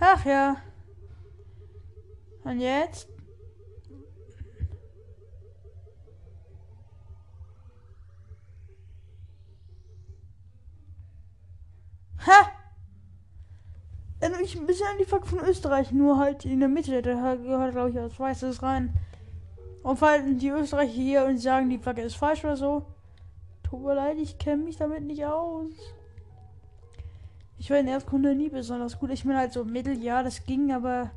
[0.00, 0.56] Ach ja.
[2.50, 3.08] Und jetzt?
[12.26, 12.50] Ha!
[14.18, 17.00] Erinnert mich ein bisschen an die Flagge von Österreich, nur halt in der Mitte.
[17.02, 18.94] Da gehört, glaube ich, was Weißes rein.
[19.84, 22.84] Und falls die Österreicher hier und sagen, die Flagge ist falsch oder so,
[23.62, 25.72] tut mir leid, ich kenne mich damit nicht aus.
[27.58, 29.10] Ich war in Erdkunde nie besonders gut.
[29.10, 31.12] Ich bin halt so mittel, ja, das ging, aber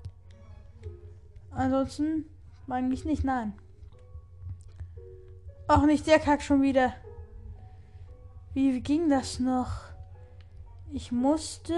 [1.55, 2.25] Ansonsten
[2.67, 3.53] eigentlich nicht, nein.
[5.67, 6.93] Auch nicht der Kack schon wieder.
[8.53, 9.71] Wie, ging das noch?
[10.91, 11.73] Ich musste.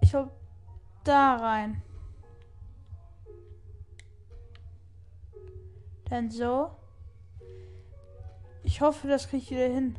[0.00, 0.30] Ich glaube,
[1.04, 1.82] da rein.
[6.08, 6.70] Dann so.
[8.62, 9.96] Ich hoffe, das kriege ich wieder hin.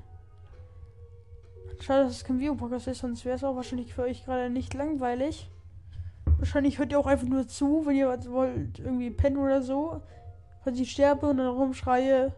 [1.80, 4.74] Schade, dass es kein Videopodcast ist, sonst wäre es auch wahrscheinlich für euch gerade nicht
[4.74, 5.50] langweilig.
[6.42, 10.02] Wahrscheinlich hört ihr auch einfach nur zu, wenn ihr was wollt, irgendwie pennen oder so.
[10.64, 12.34] Falls ich sterbe und dann rumschreie.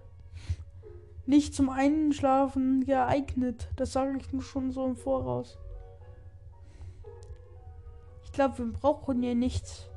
[1.26, 3.70] Nicht zum Einschlafen geeignet.
[3.78, 5.58] Das sage ich nur schon so im Voraus.
[8.26, 9.88] Ich glaube, wir brauchen hier nichts.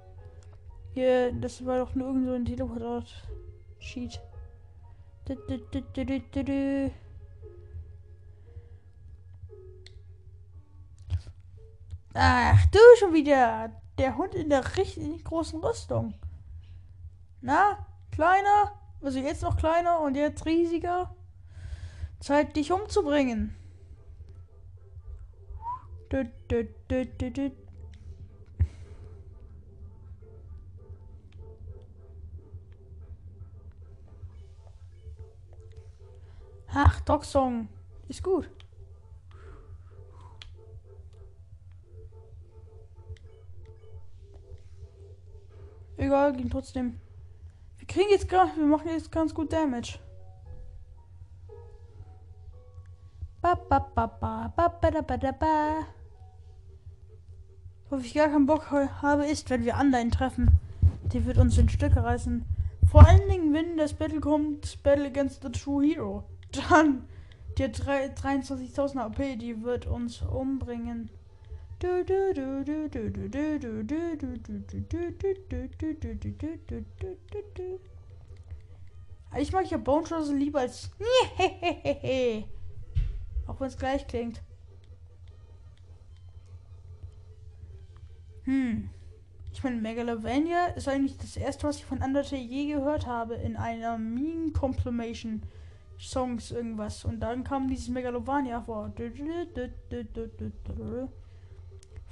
[0.95, 4.21] Hier, das war doch nur irgend so ein Teleport-Sheet.
[12.15, 13.73] Ach, du schon wieder.
[13.99, 16.15] Der Hund in der richtig großen Rüstung.
[17.41, 18.73] Na, kleiner?
[19.01, 21.15] Also jetzt noch kleiner und jetzt riesiger?
[22.21, 23.55] Zeit, dich umzubringen.
[26.09, 27.07] Du, du, du,
[36.79, 37.69] Ach, Dogsong.
[38.09, 38.51] Ist gut.
[45.97, 47.01] Egal, ging trotzdem.
[47.79, 49.99] Wir kriegen jetzt gerade, wir machen jetzt ganz gut Damage.
[57.89, 60.59] Worauf ich gar keinen Bock habe, ist, wenn wir Unline treffen.
[61.13, 62.45] Die wird uns in Stücke reißen.
[62.91, 66.25] Vor allen Dingen, wenn das Battle kommt, Battle against the True Hero.
[66.71, 67.05] Dann,
[67.59, 71.11] die 23.000 AP, die wird uns umbringen.
[79.39, 80.91] Ich mag ja Bone Shots lieber als.
[83.47, 84.43] Auch wenn es gleich klingt.
[88.45, 88.89] Hm.
[89.53, 93.57] Ich meine, Megalovania ist eigentlich das erste, was ich von Undertale je gehört habe in
[93.57, 95.43] einer Mean Complimation
[95.99, 97.05] Songs irgendwas.
[97.05, 98.93] Und dann kam dieses Megalovania vor.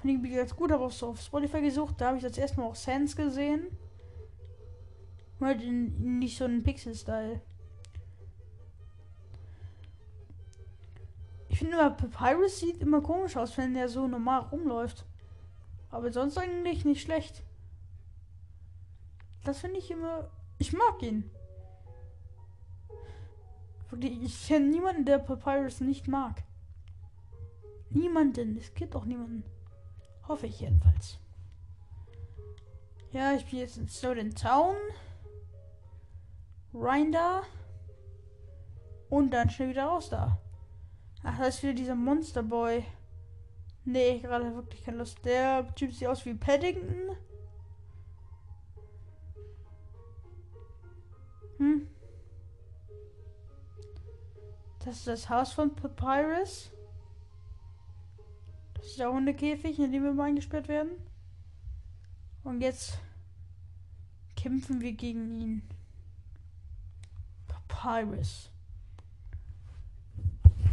[0.04, 1.94] Finde ich ganz gut, auch so auf Spotify gesucht.
[1.96, 3.68] Da habe ich das erste Mal auch Sans gesehen.
[5.40, 7.40] Halt nicht so einen Pixel-Style.
[11.48, 15.06] Ich finde immer, Papyrus sieht immer komisch aus, wenn der so normal rumläuft.
[15.90, 17.42] Aber sonst eigentlich nicht schlecht.
[19.42, 20.30] Das finde ich immer.
[20.58, 21.30] Ich mag ihn.
[24.00, 26.42] Ich kenne niemanden, der Papyrus nicht mag.
[27.88, 28.58] Niemanden.
[28.58, 29.53] Es gibt auch niemanden.
[30.28, 31.18] Hoffe ich jedenfalls.
[33.12, 34.76] Ja, ich bin jetzt in Snowden Town.
[36.72, 37.42] Rein da.
[39.08, 40.38] Und dann schnell wieder raus da.
[41.22, 42.84] Ach, da ist wieder dieser Monsterboy.
[43.84, 45.24] Nee, gerade wirklich keine Lust.
[45.24, 47.16] Der Typ sieht aus wie Paddington.
[51.58, 51.88] Hm.
[54.84, 56.73] Das ist das Haus von Papyrus.
[58.84, 60.90] Das ist der Hundekäfig, in dem wir mal eingesperrt werden.
[62.42, 62.98] Und jetzt
[64.36, 65.62] kämpfen wir gegen ihn.
[67.48, 68.50] Papyrus.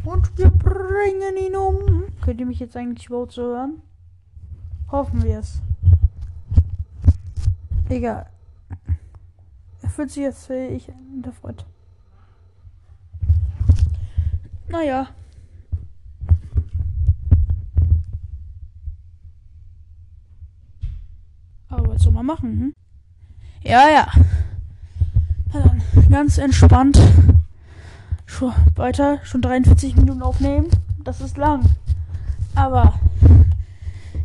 [0.03, 2.03] Und wir bringen ihn um.
[2.21, 3.81] Könnt ihr mich jetzt eigentlich überhaupt so hören?
[4.91, 5.61] Hoffen wir es.
[7.87, 8.29] Egal.
[9.81, 10.91] Er fühlt sich jetzt ich
[11.23, 11.63] der Freude.
[14.67, 15.07] Naja.
[22.13, 22.49] Man machen?
[22.59, 22.75] Hm?
[23.63, 24.07] Ja, ja.
[25.53, 26.99] Na dann, ganz entspannt
[28.31, 30.69] schon weiter, schon 43 Minuten aufnehmen.
[31.03, 31.63] Das ist lang.
[32.55, 32.99] Aber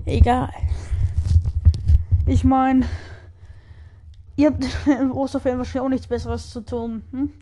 [0.04, 0.50] egal.
[2.26, 2.86] Ich meine,
[4.36, 7.02] ihr habt im Osterferien wahrscheinlich auch nichts Besseres zu tun.
[7.10, 7.32] Hm?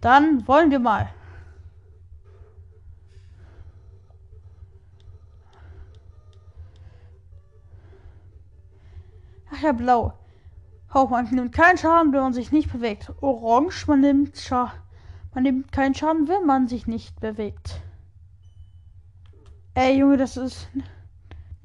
[0.00, 1.08] Dann wollen wir mal.
[9.64, 10.12] Ach ja, blau.
[10.90, 13.10] Auch man nimmt keinen Schaden, wenn man sich nicht bewegt.
[13.22, 14.74] Orange, man nimmt Scha
[15.32, 17.80] man nimmt keinen Schaden, wenn man sich nicht bewegt.
[19.72, 20.68] Ey, Junge, das ist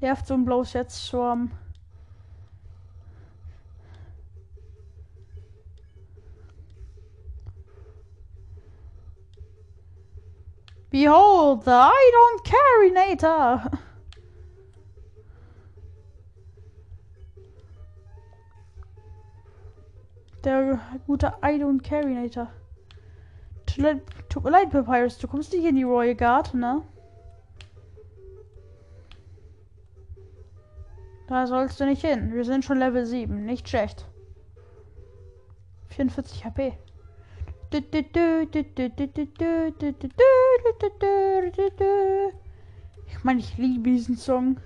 [0.00, 1.50] nervt so ein blaues jetzt zu haben.
[10.88, 13.70] Behold, I don't carry Nator.
[20.44, 22.50] Der gute Idol und Carrinator.
[23.66, 26.82] Tut mir leid, Papyrus, du kommst nicht in die Royal Guard, ne?
[31.28, 32.32] Da sollst du nicht hin.
[32.32, 33.44] Wir sind schon Level 7.
[33.44, 34.08] Nicht schlecht.
[35.88, 36.76] 44 HP.
[43.06, 44.56] Ich meine, ich liebe diesen Song.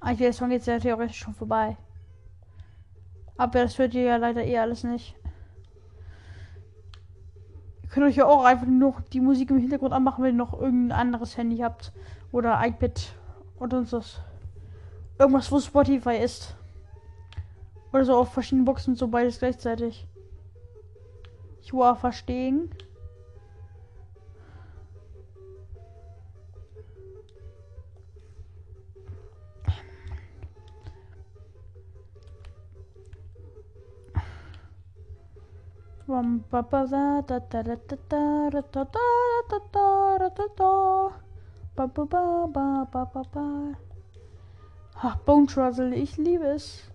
[0.00, 1.76] Eigentlich der Song jetzt ja theoretisch schon vorbei.
[3.36, 5.16] Aber das hört ihr ja leider eh alles nicht.
[7.82, 10.52] Ihr könnt euch ja auch einfach nur die Musik im Hintergrund anmachen, wenn ihr noch
[10.52, 11.92] irgendein anderes Handy habt.
[12.32, 13.14] Oder iPad
[13.58, 14.22] oder sonst
[15.18, 16.56] Irgendwas, wo Spotify ist.
[17.92, 20.06] Oder so auf verschiedenen Boxen, so beides gleichzeitig.
[21.62, 22.70] Ich war verstehen.
[45.02, 46.90] Ach, Bone Truzzle, ich liebe es.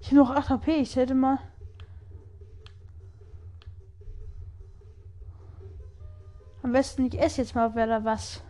[0.00, 1.38] Ich habe noch 8 HP, ich hätte mal.
[6.64, 8.42] Am besten, ich esse jetzt mal wieder was.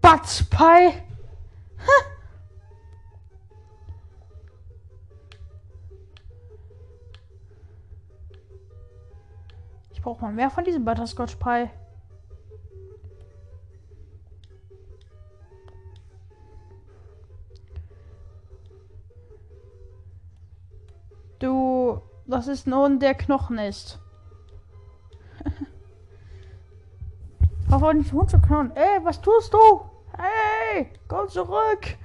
[0.00, 1.02] Butts Pie.
[10.06, 11.68] Ich brauche mal mehr von diesem Butterscotch Pie.
[21.40, 23.98] Du, das ist nun der Knochen ist.
[27.72, 28.70] Auf einen Hund zu knurren.
[28.76, 29.90] Ey, was tust du?
[30.16, 31.96] Hey, komm zurück.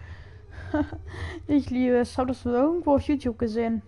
[1.46, 2.18] ich liebe es.
[2.18, 3.84] Hab das irgendwo auf YouTube gesehen.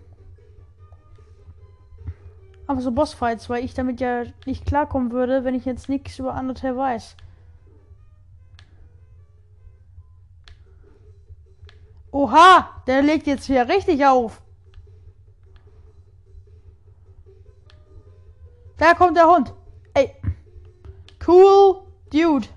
[2.68, 6.34] Aber so Bossfights, weil ich damit ja nicht klarkommen würde, wenn ich jetzt nichts über
[6.34, 7.18] Undertale weiß.
[12.12, 14.42] Oha, der legt jetzt hier richtig auf.
[18.78, 19.54] Da kommt der Hund.
[19.94, 20.16] Ey.
[21.26, 22.48] Cool Dude.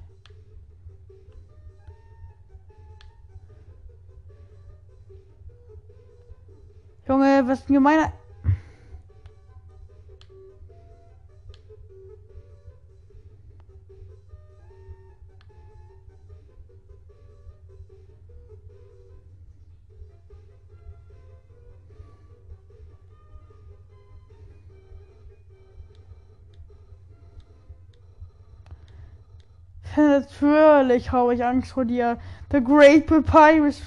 [7.08, 8.12] Junge, was ein gemeiner.
[29.96, 32.18] Natürlich habe ich Angst vor dir.
[32.52, 33.80] The Great Papyrus.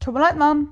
[0.00, 0.68] Tut mir leid, Mann.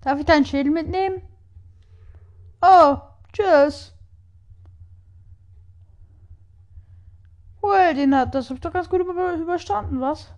[0.00, 1.22] Darf ich deinen Schädel mitnehmen?
[2.60, 2.96] Oh,
[3.32, 3.92] tschüss.
[7.62, 10.32] Well, den hat das doch ganz gut über, überstanden, was?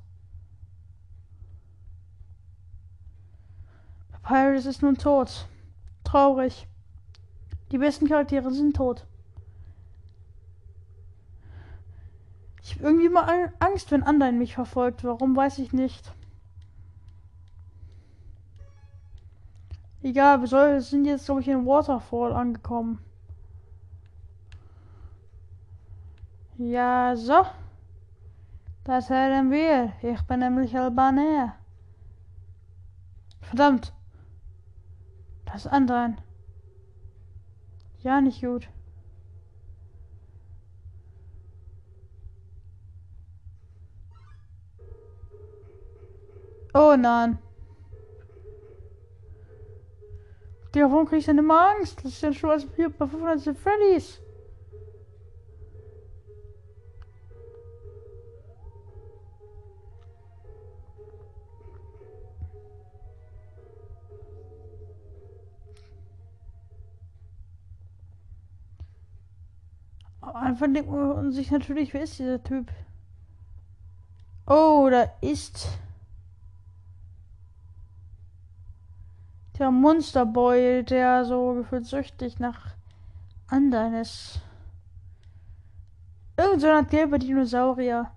[4.11, 5.47] Papyrus ist nun tot.
[6.05, 6.67] Traurig.
[7.71, 9.07] Die besten Charaktere sind tot.
[12.63, 15.05] Ich habe irgendwie mal Angst, wenn Undyne mich verfolgt.
[15.05, 16.13] Warum weiß ich nicht.
[20.03, 22.99] Egal, wir sind jetzt, glaube ich, in Waterfall angekommen.
[26.71, 27.45] Ja, so.
[28.85, 29.93] Das hören wir.
[30.01, 31.57] Ich bin nämlich Albaner.
[33.41, 33.93] Verdammt.
[35.45, 36.15] Das andere.
[38.03, 38.69] Ja, nicht gut.
[46.75, 47.39] Oh nein.
[50.77, 51.99] Ja, warum krieg ich denn immer Angst?
[52.05, 54.22] Das ist ja schon als bei Five Freddy's.
[70.35, 72.71] Anfang denkt man sich natürlich, wer ist dieser Typ?
[74.47, 75.69] Oh, da ist
[79.59, 82.75] der Monsterboy, der so gefühlt süchtig nach
[83.49, 84.41] anderen ist.
[86.37, 88.11] Irgend so ein gelber Dinosaurier.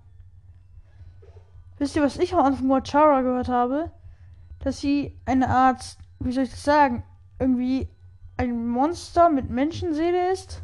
[1.78, 3.92] Wisst ihr, was ich am von Chara gehört habe?
[4.60, 7.04] Dass sie eine Art, wie soll ich das sagen,
[7.38, 7.90] irgendwie
[8.38, 10.62] ein Monster mit Menschenseele ist?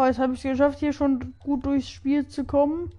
[0.00, 2.90] Oh, jetzt habe ich es geschafft, hier schon gut durchs Spiel zu kommen.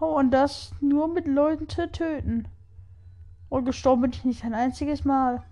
[0.00, 2.48] Oh, und das nur mit Leuten zu töten.
[3.48, 5.44] Und gestorben bin ich nicht ein einziges Mal.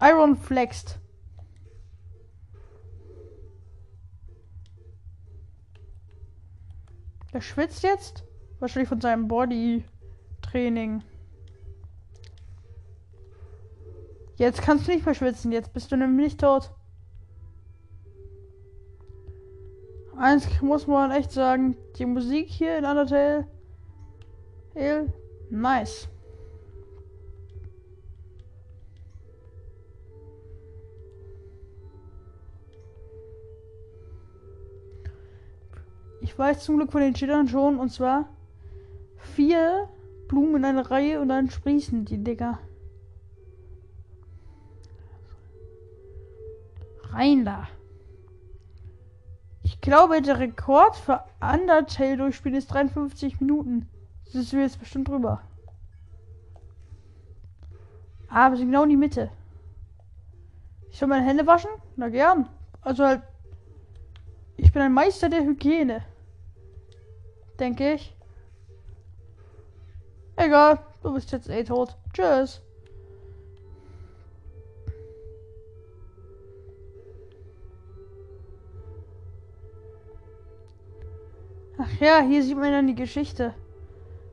[0.00, 0.98] Iron flexed.
[7.32, 8.24] Er schwitzt jetzt?
[8.58, 11.04] Wahrscheinlich von seinem Body-Training.
[14.36, 16.72] Jetzt kannst du nicht mehr schwitzen, jetzt bist du nämlich tot.
[20.20, 23.48] Eins muss man echt sagen, die Musik hier in Undertale,
[25.48, 26.10] nice.
[36.20, 38.28] Ich weiß zum Glück von den Cheatern schon, und zwar
[39.16, 39.88] vier
[40.28, 42.58] Blumen in einer Reihe und dann sprießen die Dinger.
[47.04, 47.68] Rein da.
[49.80, 53.88] Ich glaube, der Rekord für Undertale durchspielen ist 53 Minuten.
[54.26, 55.40] Das ist jetzt bestimmt drüber.
[58.28, 59.30] Aber sind genau in die Mitte.
[60.90, 61.70] Ich soll meine Hände waschen?
[61.96, 62.48] Na gern.
[62.82, 63.22] Also halt.
[64.56, 66.04] Ich bin ein Meister der Hygiene
[67.60, 68.16] denke ich.
[70.36, 71.96] Egal, du bist jetzt eh tot.
[72.12, 72.62] Tschüss.
[81.82, 83.54] Ach ja, hier sieht man dann die Geschichte.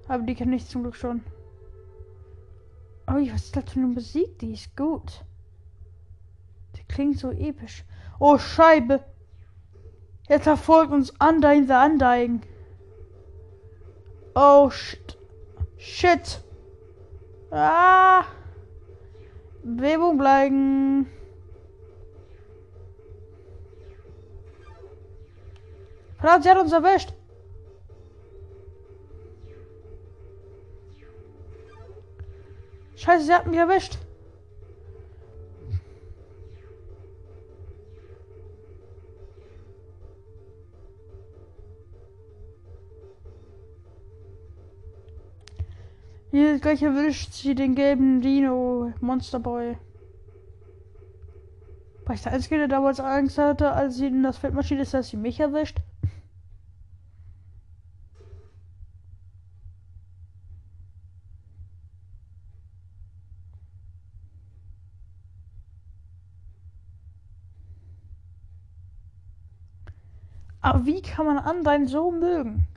[0.09, 1.23] Aber die kenne ich zum Glück schon.
[3.07, 4.37] Oh, was ist das für eine Musik?
[4.39, 5.23] Die ist gut.
[6.75, 7.85] Die klingt so episch.
[8.19, 9.01] Oh, Scheibe.
[10.27, 12.41] Jetzt verfolgt uns Undying the Undying.
[14.35, 15.17] Oh, shit.
[15.77, 16.43] Shit.
[17.49, 18.25] Ah.
[19.63, 21.07] Bewegung bleiben.
[26.19, 27.13] Verdammt, sie hat uns erwischt.
[32.97, 33.99] Scheiße, sie hat mich erwischt.
[46.31, 49.77] Hier gleich erwischt sie den gelben Dino Monsterboy.
[52.05, 54.95] Weil ich der Einzige, der damals Angst hatte, als sie in das Feld marschiert ist,
[54.95, 55.77] dass sie mich erwischt.
[70.61, 72.67] Aber wie kann man anderen so mögen?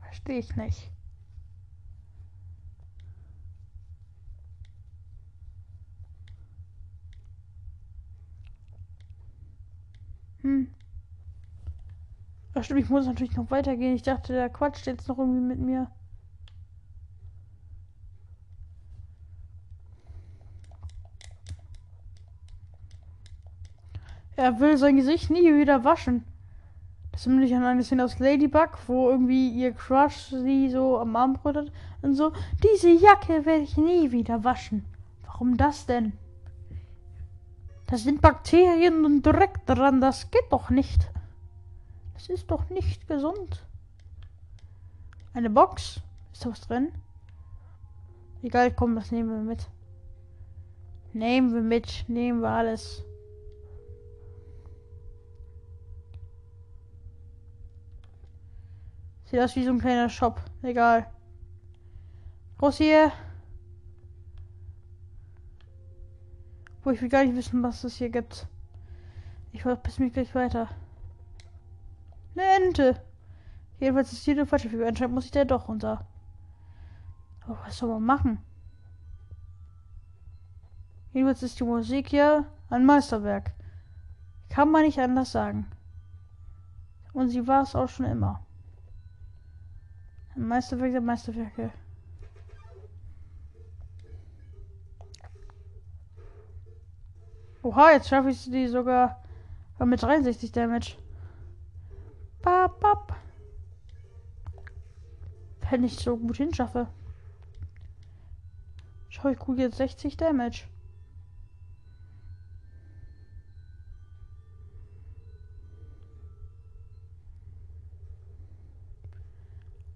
[0.00, 0.90] Verstehe ich nicht.
[10.42, 10.66] Hm.
[12.54, 13.94] Ach stimmt, ich muss natürlich noch weitergehen.
[13.94, 15.90] Ich dachte, der quatscht jetzt noch irgendwie mit mir.
[24.36, 26.24] Er will sein Gesicht nie wieder waschen.
[27.12, 31.14] Das ist nämlich an eine Szene aus Ladybug, wo irgendwie ihr Crush sie so am
[31.14, 31.70] Arm brütet
[32.00, 32.32] und so.
[32.62, 34.84] Diese Jacke werde ich nie wieder waschen.
[35.26, 36.14] Warum das denn?
[37.86, 40.00] Da sind Bakterien und Dreck dran.
[40.00, 41.10] Das geht doch nicht.
[42.14, 43.66] Das ist doch nicht gesund.
[45.34, 46.00] Eine Box.
[46.32, 46.92] Ist da was drin?
[48.42, 49.68] Egal, komm, das nehmen wir mit.
[51.12, 52.06] Nehmen wir mit.
[52.08, 53.04] Nehmen wir alles.
[59.32, 60.42] Sieht aus wie so ein kleiner Shop.
[60.60, 61.10] Egal.
[62.60, 63.10] Raus hier.
[66.82, 68.46] Wo ich will gar nicht wissen, was es hier gibt.
[69.52, 70.68] Ich bis mich gleich weiter.
[72.36, 73.02] Eine Ente.
[73.80, 74.86] Jedenfalls ist hier eine falsche Figur.
[74.86, 76.06] Anscheinend muss ich da doch runter.
[77.46, 78.38] Aber was soll man machen?
[81.14, 83.54] Jedenfalls ist die Musik hier ein Meisterwerk.
[84.50, 85.70] Kann man nicht anders sagen.
[87.14, 88.44] Und sie war es auch schon immer.
[90.34, 91.70] Meisterwerke, Meisterwerke.
[97.62, 99.22] Oha, jetzt schaffe ich die sogar
[99.78, 100.96] mit 63 Damage.
[102.42, 103.16] Bap, bap.
[105.70, 106.88] Wenn ich so gut hinschaffe.
[109.08, 110.64] Schau, ich gucke jetzt 60 Damage.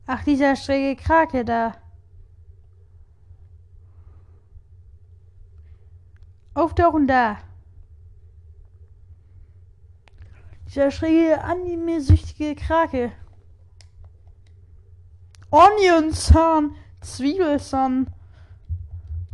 [0.06, 1.74] Ach, dieser schräge Krake da.
[6.54, 7.38] Auftauchen da.
[10.66, 13.12] Dieser schräge anime-süchtige Krake.
[15.50, 16.76] Onion Sun.
[17.00, 18.08] Zwiebelsun.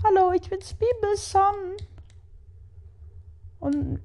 [0.05, 1.77] Hallo, ich bin Zwiebelsun.
[3.61, 4.01] Und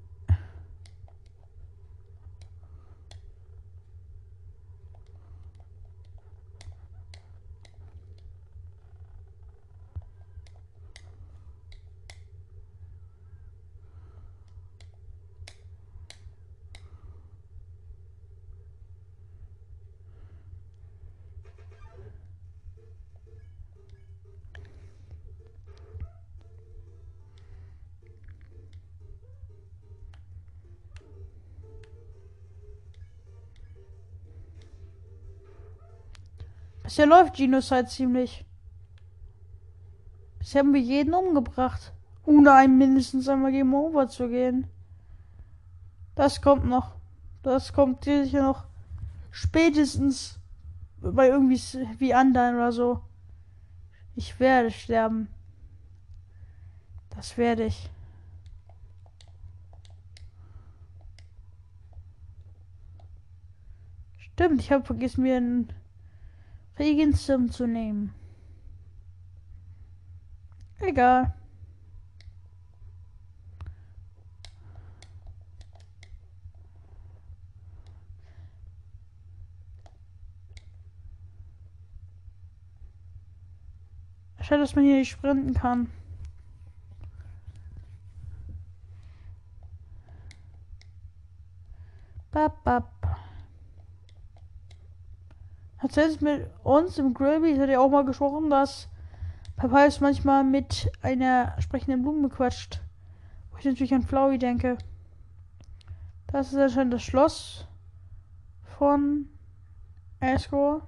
[36.97, 38.43] Bisher läuft Genocide ziemlich.
[40.39, 41.93] Bisher haben wir jeden umgebracht.
[42.25, 44.65] Ohne einem mindestens einmal Game Over zu gehen.
[46.15, 46.95] Das kommt noch.
[47.43, 48.65] Das kommt sicher noch.
[49.29, 50.39] Spätestens
[50.99, 51.61] bei irgendwie
[51.99, 53.01] wie anderen oder so.
[54.15, 55.27] Ich werde sterben.
[57.11, 57.91] Das werde ich.
[64.17, 65.73] Stimmt, ich habe vergessen mir ein
[66.79, 68.13] Regenschirm zu nehmen.
[70.79, 71.33] Egal.
[84.47, 85.91] Schade, dass man hier nicht sprinten kann.
[92.31, 92.96] Bap, bap.
[95.79, 98.89] Hat selbst mit uns im Grillby hat er auch mal gesprochen, dass
[99.57, 102.81] Papayas manchmal mit einer sprechenden Blume quatscht.
[103.51, 104.77] Wo ich natürlich an Flowey denke.
[106.27, 107.67] Das ist anscheinend das Schloss
[108.77, 109.29] von
[110.19, 110.81] Asgore.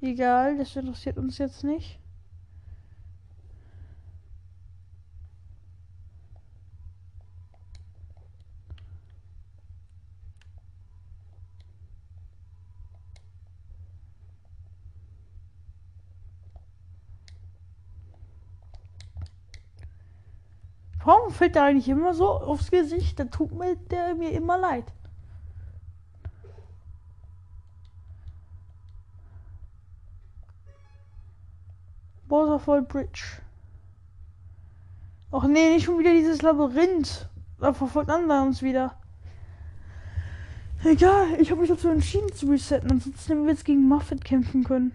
[0.00, 1.98] Egal, das interessiert uns jetzt nicht.
[21.08, 23.18] Warum fällt der eigentlich immer so aufs Gesicht?
[23.18, 24.84] Da tut mir der mir immer leid.
[32.28, 33.40] Waterfall Bridge.
[35.30, 37.28] Ach nee, nicht schon wieder dieses Labyrinth.
[37.58, 38.96] Da verfolgt Ander uns wieder.
[40.84, 44.62] Egal, ich habe mich dazu entschieden zu resetten, ansonsten hätten wir jetzt gegen Muffet kämpfen
[44.62, 44.92] können.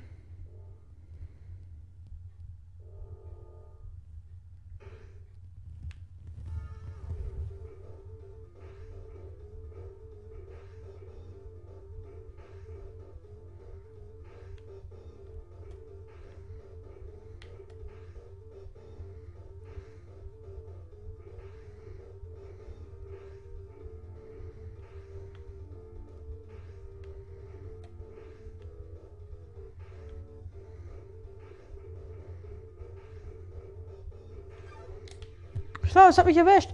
[36.04, 36.74] Schlau, es hat mich erwischt.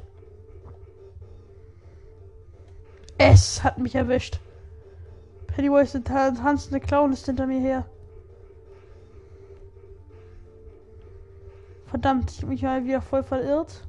[3.20, 4.40] Es hat mich erwischt.
[5.48, 7.86] Pennywise, der tanzende Clown, ist hinter mir her.
[11.86, 13.88] Verdammt, ich habe mich mal wieder voll verirrt.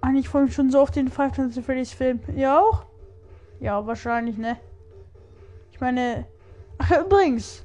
[0.00, 2.20] Eigentlich freue ich mich schon so auf den Five Nights at Freddy's Film.
[2.36, 2.84] Ihr auch?
[3.60, 4.58] Ja, wahrscheinlich, ne?
[5.72, 6.26] Ich meine.
[6.78, 7.64] Ach, übrigens.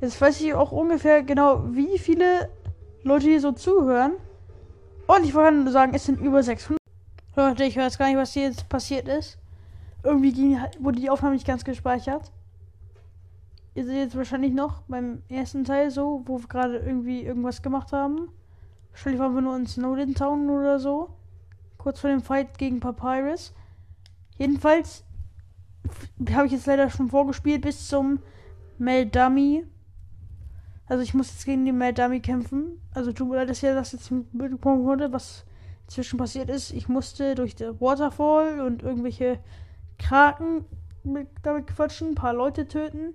[0.00, 2.48] Jetzt weiß ich auch ungefähr genau, wie viele
[3.02, 4.14] Leute hier so zuhören.
[5.06, 6.78] Und ich wollte nur sagen, es sind über 600.
[7.36, 9.38] Leute, ich weiß gar nicht, was hier jetzt passiert ist.
[10.02, 12.32] Irgendwie ging, wurde die Aufnahme nicht ganz gespeichert.
[13.74, 17.92] Ihr seht jetzt wahrscheinlich noch beim ersten Teil so, wo wir gerade irgendwie irgendwas gemacht
[17.92, 18.28] haben.
[18.90, 21.10] Wahrscheinlich waren wir nur in Snowden Town oder so.
[21.78, 23.54] Kurz vor dem Fight gegen Papyrus.
[24.36, 25.04] Jedenfalls
[26.32, 28.20] habe ich jetzt leider schon vorgespielt bis zum
[28.78, 29.64] Meldummy.
[30.86, 32.80] Also ich muss jetzt gegen den Meldummy kämpfen.
[32.92, 35.44] Also tut mir leid, dass ihr das jetzt mitbekommen wurde, was
[35.84, 36.72] inzwischen passiert ist.
[36.72, 39.38] Ich musste durch den Waterfall und irgendwelche
[39.98, 40.64] Kraken
[41.04, 43.14] mit, damit quatschen, ein paar Leute töten.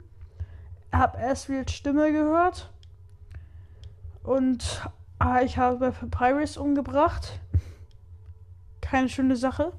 [0.97, 2.71] Hab Asriels Stimme gehört.
[4.23, 4.89] Und
[5.19, 7.41] ah, ich habe Papyrus umgebracht.
[8.79, 9.73] Keine schöne Sache.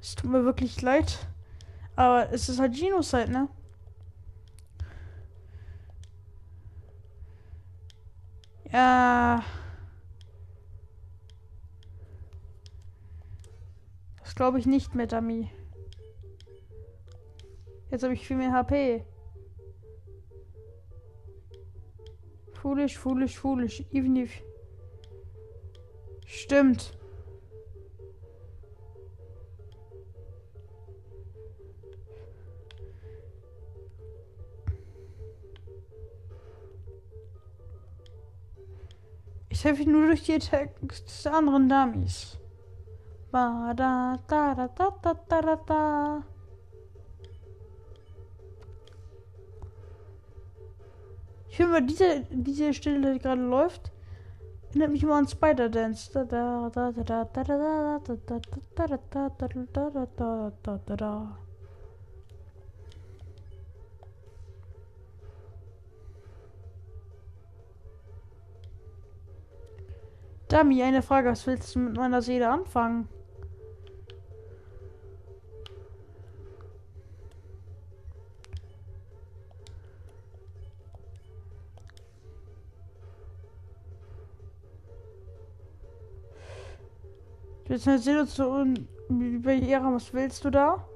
[0.00, 1.28] Es tut mir wirklich leid.
[1.94, 3.48] Aber es ist halt Genocide, ne?
[8.72, 9.44] Ja.
[14.24, 15.48] Das glaube ich nicht Dummy.
[17.92, 19.06] Jetzt habe ich viel mehr HP.
[22.62, 23.84] Foolish, foolish, foolish.
[23.92, 24.42] Even if.
[26.26, 26.92] Stimmt.
[39.50, 42.38] Ich helfe nur durch die Attacks des anderen Dummies.
[43.30, 46.22] Ba da da da da da da da
[51.58, 53.90] Ich finde mal, diese, diese Stelle, die gerade läuft,
[54.68, 56.08] erinnert mich immer an Spider Dance.
[70.48, 73.08] Dummy, eine Frage, was willst du mit meiner Seele anfangen?
[87.68, 88.88] Eine Seele zu und
[89.42, 90.88] bei Ehre, was willst du da?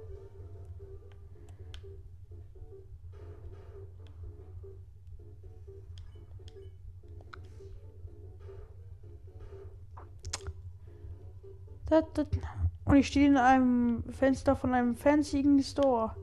[12.86, 16.16] Und ich stehe in einem Fenster von einem fancyen Store.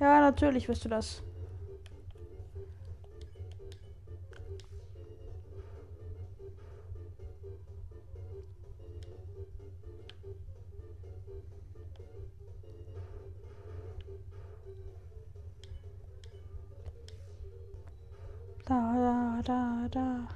[0.00, 1.22] Ja, natürlich wirst du das.
[19.38, 20.28] Da, da, da,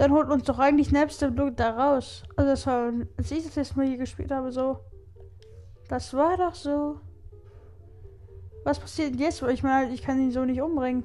[0.00, 2.22] dann holt uns doch eigentlich Napster Blue da raus.
[2.34, 4.78] Also das war, als ich das jetzt mal hier gespielt habe, so.
[5.90, 7.00] Das war doch so.
[8.64, 9.42] Was passiert jetzt?
[9.42, 11.04] Ich meine, ich kann ihn so nicht umbringen.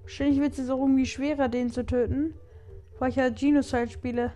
[0.00, 2.32] Wahrscheinlich wird es auch irgendwie schwerer, den zu töten.
[2.98, 4.32] Weil ich ja Genocide spiele.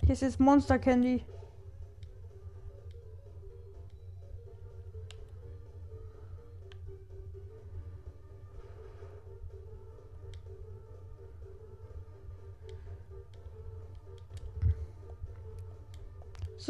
[0.00, 1.24] Hier ist jetzt Monster Candy.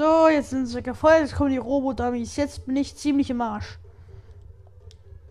[0.03, 1.13] So, jetzt sind sie voll.
[1.21, 2.35] Jetzt kommen die Robo-Dummies.
[2.35, 3.79] Jetzt bin ich ziemlich im Arsch.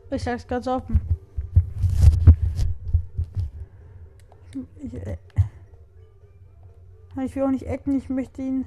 [0.09, 1.01] Ich sag's ganz offen.
[4.79, 5.17] Ich, äh,
[7.25, 7.97] ich will auch nicht ecken.
[7.97, 8.65] Ich möchte ihn.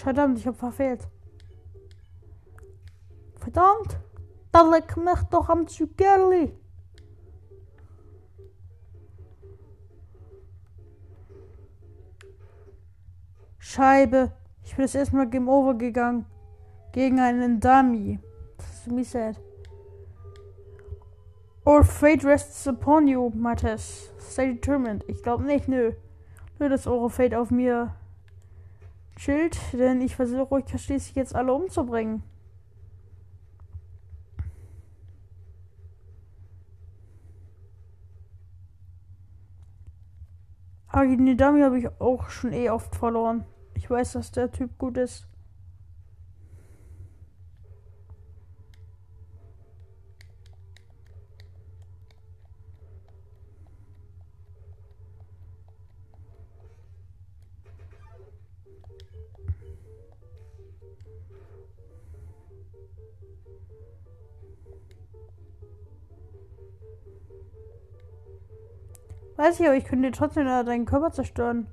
[0.00, 1.06] Verdammt, ich hab verfehlt.
[3.36, 4.00] Verdammt!
[4.50, 6.56] Da leck mich doch am Zuckerli.
[13.58, 14.32] Scheibe.
[14.64, 16.24] Ich bin das erstmal Game Over gegangen.
[16.92, 18.18] Gegen einen Dummy.
[18.56, 19.38] Das ist ziemlich sad.
[21.66, 24.10] Or fate rests upon you, Mattes.
[24.18, 25.04] Stay determined.
[25.08, 25.92] Ich glaube nicht, nö.
[26.58, 27.94] Nö, dass eure Fate auf mir
[29.20, 32.22] chillt, denn ich versuche euch schließlich jetzt alle umzubringen.
[41.36, 43.44] Dummy habe ich auch schon eh oft verloren.
[43.74, 45.29] Ich weiß, dass der Typ gut ist.
[69.40, 71.66] Weiß ich, aber ich könnte trotzdem deinen Körper zerstören.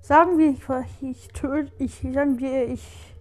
[0.00, 0.62] Sagen wir, ich,
[1.02, 3.12] ich töte, ich, sagen wir, ich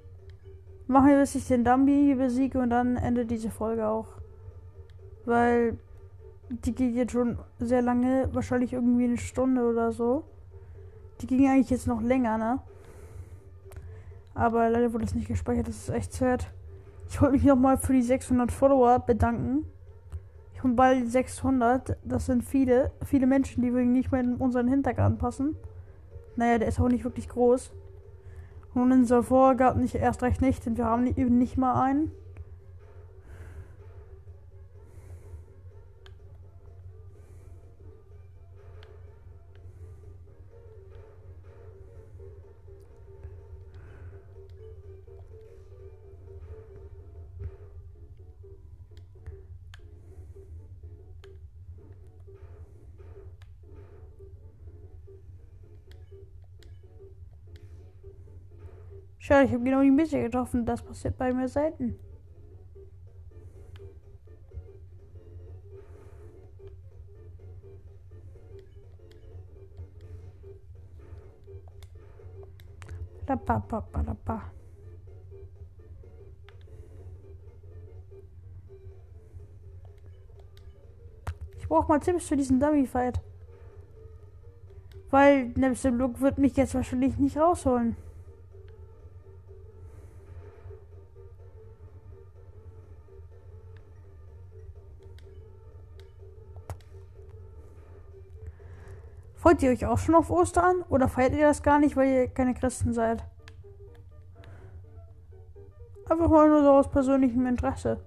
[0.86, 4.10] mache, bis ich den Dummy besiege und dann endet diese Folge auch.
[5.26, 5.80] Weil
[6.50, 10.24] die geht jetzt schon sehr lange, wahrscheinlich irgendwie eine Stunde oder so.
[11.22, 12.60] Die ging eigentlich jetzt noch länger, ne?
[14.34, 16.48] Aber leider wurde das nicht gespeichert, das ist echt sad.
[17.10, 19.66] Ich wollte mich nochmal für die 600 Follower bedanken.
[20.54, 21.98] Ich bin bald 600.
[22.04, 25.56] Das sind viele, viele Menschen, die nicht mehr in unseren Hintergrund passen.
[26.36, 27.72] Naja, der ist auch nicht wirklich groß.
[28.74, 32.12] Und unser Vorgab nicht erst recht nicht, denn wir haben eben nicht mal einen.
[59.30, 60.66] Schade, ich habe genau die Mitte getroffen.
[60.66, 62.00] Das passiert bei mir selten.
[81.60, 83.22] Ich brauche mal Tipps für diesen Dummy-Fight.
[85.12, 87.96] Weil Nebster Look wird mich jetzt wahrscheinlich nicht rausholen.
[99.40, 100.84] Freut ihr euch auch schon auf Ostern?
[100.90, 103.24] Oder feiert ihr das gar nicht, weil ihr keine Christen seid?
[106.10, 108.04] Einfach mal nur so aus persönlichem Interesse.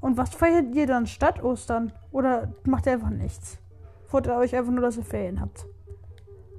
[0.00, 1.92] Und was feiert ihr dann statt Ostern?
[2.10, 3.58] Oder macht ihr einfach nichts?
[4.08, 5.64] Freut ihr euch einfach nur, dass ihr Ferien habt?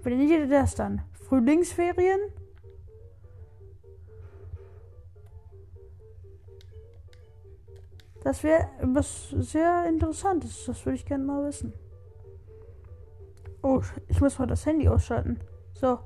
[0.01, 1.01] Wenn ihr das dann?
[1.27, 2.21] Frühlingsferien?
[8.23, 10.63] Das wäre was sehr Interessantes.
[10.65, 11.73] Das würde ich gerne mal wissen.
[13.61, 15.39] Oh, ich muss mal das Handy ausschalten.
[15.73, 15.99] So.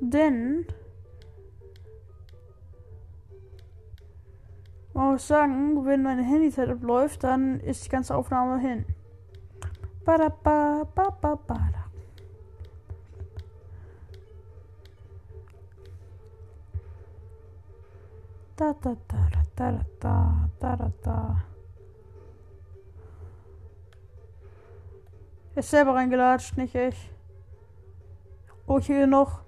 [0.00, 0.66] Denn
[4.94, 8.86] man muss sagen, wenn meine Handyzeit abläuft, dann ist die ganze Aufnahme hin.
[10.04, 11.76] Bada ba ba ba ba
[18.56, 21.55] da da da da da da da da
[25.56, 27.10] Ist selber reingelatscht, nicht ich.
[28.66, 29.40] Oh, hier noch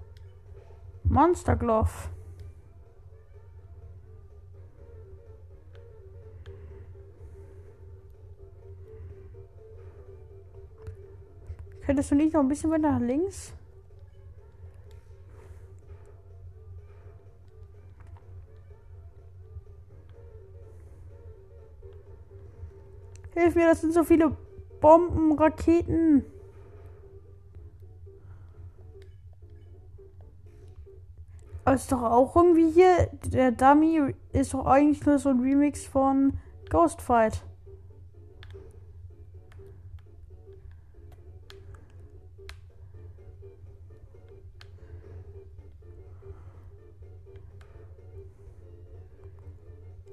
[1.03, 1.91] Monster Glove.
[11.85, 13.53] Könntest du nicht noch ein bisschen weiter nach links?
[23.35, 24.35] Hilf mir, das sind so viele
[24.79, 26.25] Bomben, Raketen.
[31.73, 36.39] Ist doch auch irgendwie hier, der Dummy ist doch eigentlich nur so ein Remix von
[36.69, 37.43] Ghost Fight.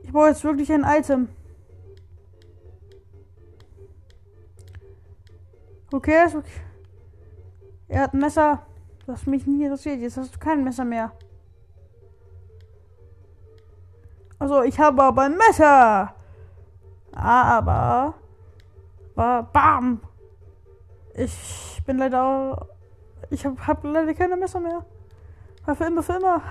[0.02, 1.28] Ich brauche jetzt wirklich ein Item.
[5.96, 6.60] Okay, ist okay.
[7.88, 8.66] Er hat ein Messer.
[9.06, 9.98] Was mich nie interessiert.
[9.98, 11.12] Jetzt hast du kein Messer mehr.
[14.38, 16.14] Also, ich habe aber ein Messer.
[17.12, 18.14] Aber.
[19.14, 20.02] Bam.
[21.14, 22.68] Ich bin leider.
[23.30, 24.84] Ich habe hab leider keine Messer mehr.
[25.64, 26.42] War für immer, für immer.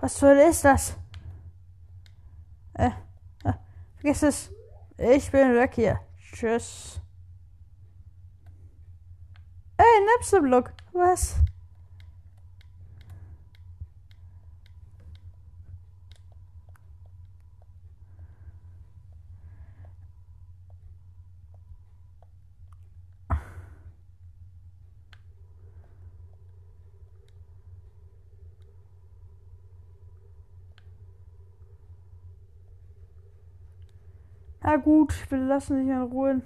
[0.00, 0.98] Was soll ist das?
[2.74, 2.90] Äh,
[3.44, 3.52] äh,
[3.96, 4.52] vergiss es.
[4.98, 6.00] Ich bin weg hier.
[6.32, 7.00] Tschüss.
[9.76, 10.72] Ey, Napsterblock.
[10.92, 11.36] Was?
[34.64, 36.40] Na gut, wir lassen dich in Ruhe.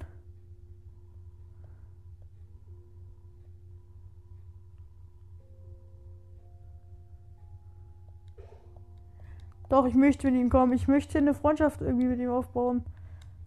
[9.69, 10.73] Doch, ich möchte mit ihm kommen.
[10.73, 12.85] Ich möchte eine Freundschaft irgendwie mit ihm aufbauen.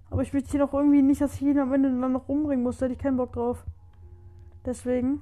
[0.09, 2.63] Aber ich möchte hier noch irgendwie nicht, dass ich ihn am Ende dann noch umbringen
[2.63, 2.77] muss.
[2.77, 3.65] Da hätte ich keinen Bock drauf.
[4.63, 5.21] Deswegen.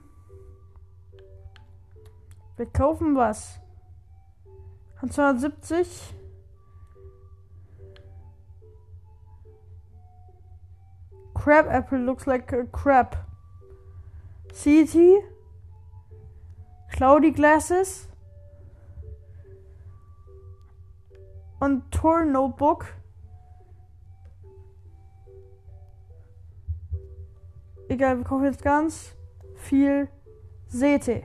[2.55, 3.59] Wir kaufen was.
[4.99, 6.18] Von 270.
[11.39, 13.15] Crab apple looks like a crab.
[14.51, 15.23] CT.
[16.91, 18.09] Cloudy glasses.
[21.61, 22.87] Und Tour Notebook.
[27.87, 29.15] Egal, wir kaufen jetzt ganz
[29.55, 30.09] viel
[30.67, 31.23] Seete.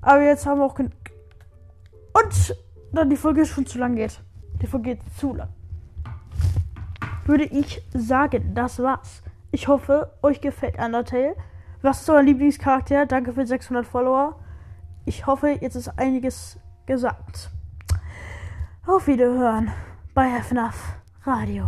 [0.00, 0.78] Aber jetzt haben wir auch.
[0.78, 2.56] Und
[2.92, 4.22] dann die Folge schon zu lang geht.
[4.62, 5.55] Die Folge geht zu lang
[7.28, 9.22] würde ich sagen, das war's.
[9.50, 11.34] Ich hoffe, euch gefällt Undertale.
[11.82, 13.06] Was ist euer Lieblingscharakter?
[13.06, 14.38] Danke für 600 Follower.
[15.04, 17.50] Ich hoffe, jetzt ist einiges gesagt.
[18.86, 19.70] Auf Wiederhören
[20.14, 21.64] bei FNAF Radio.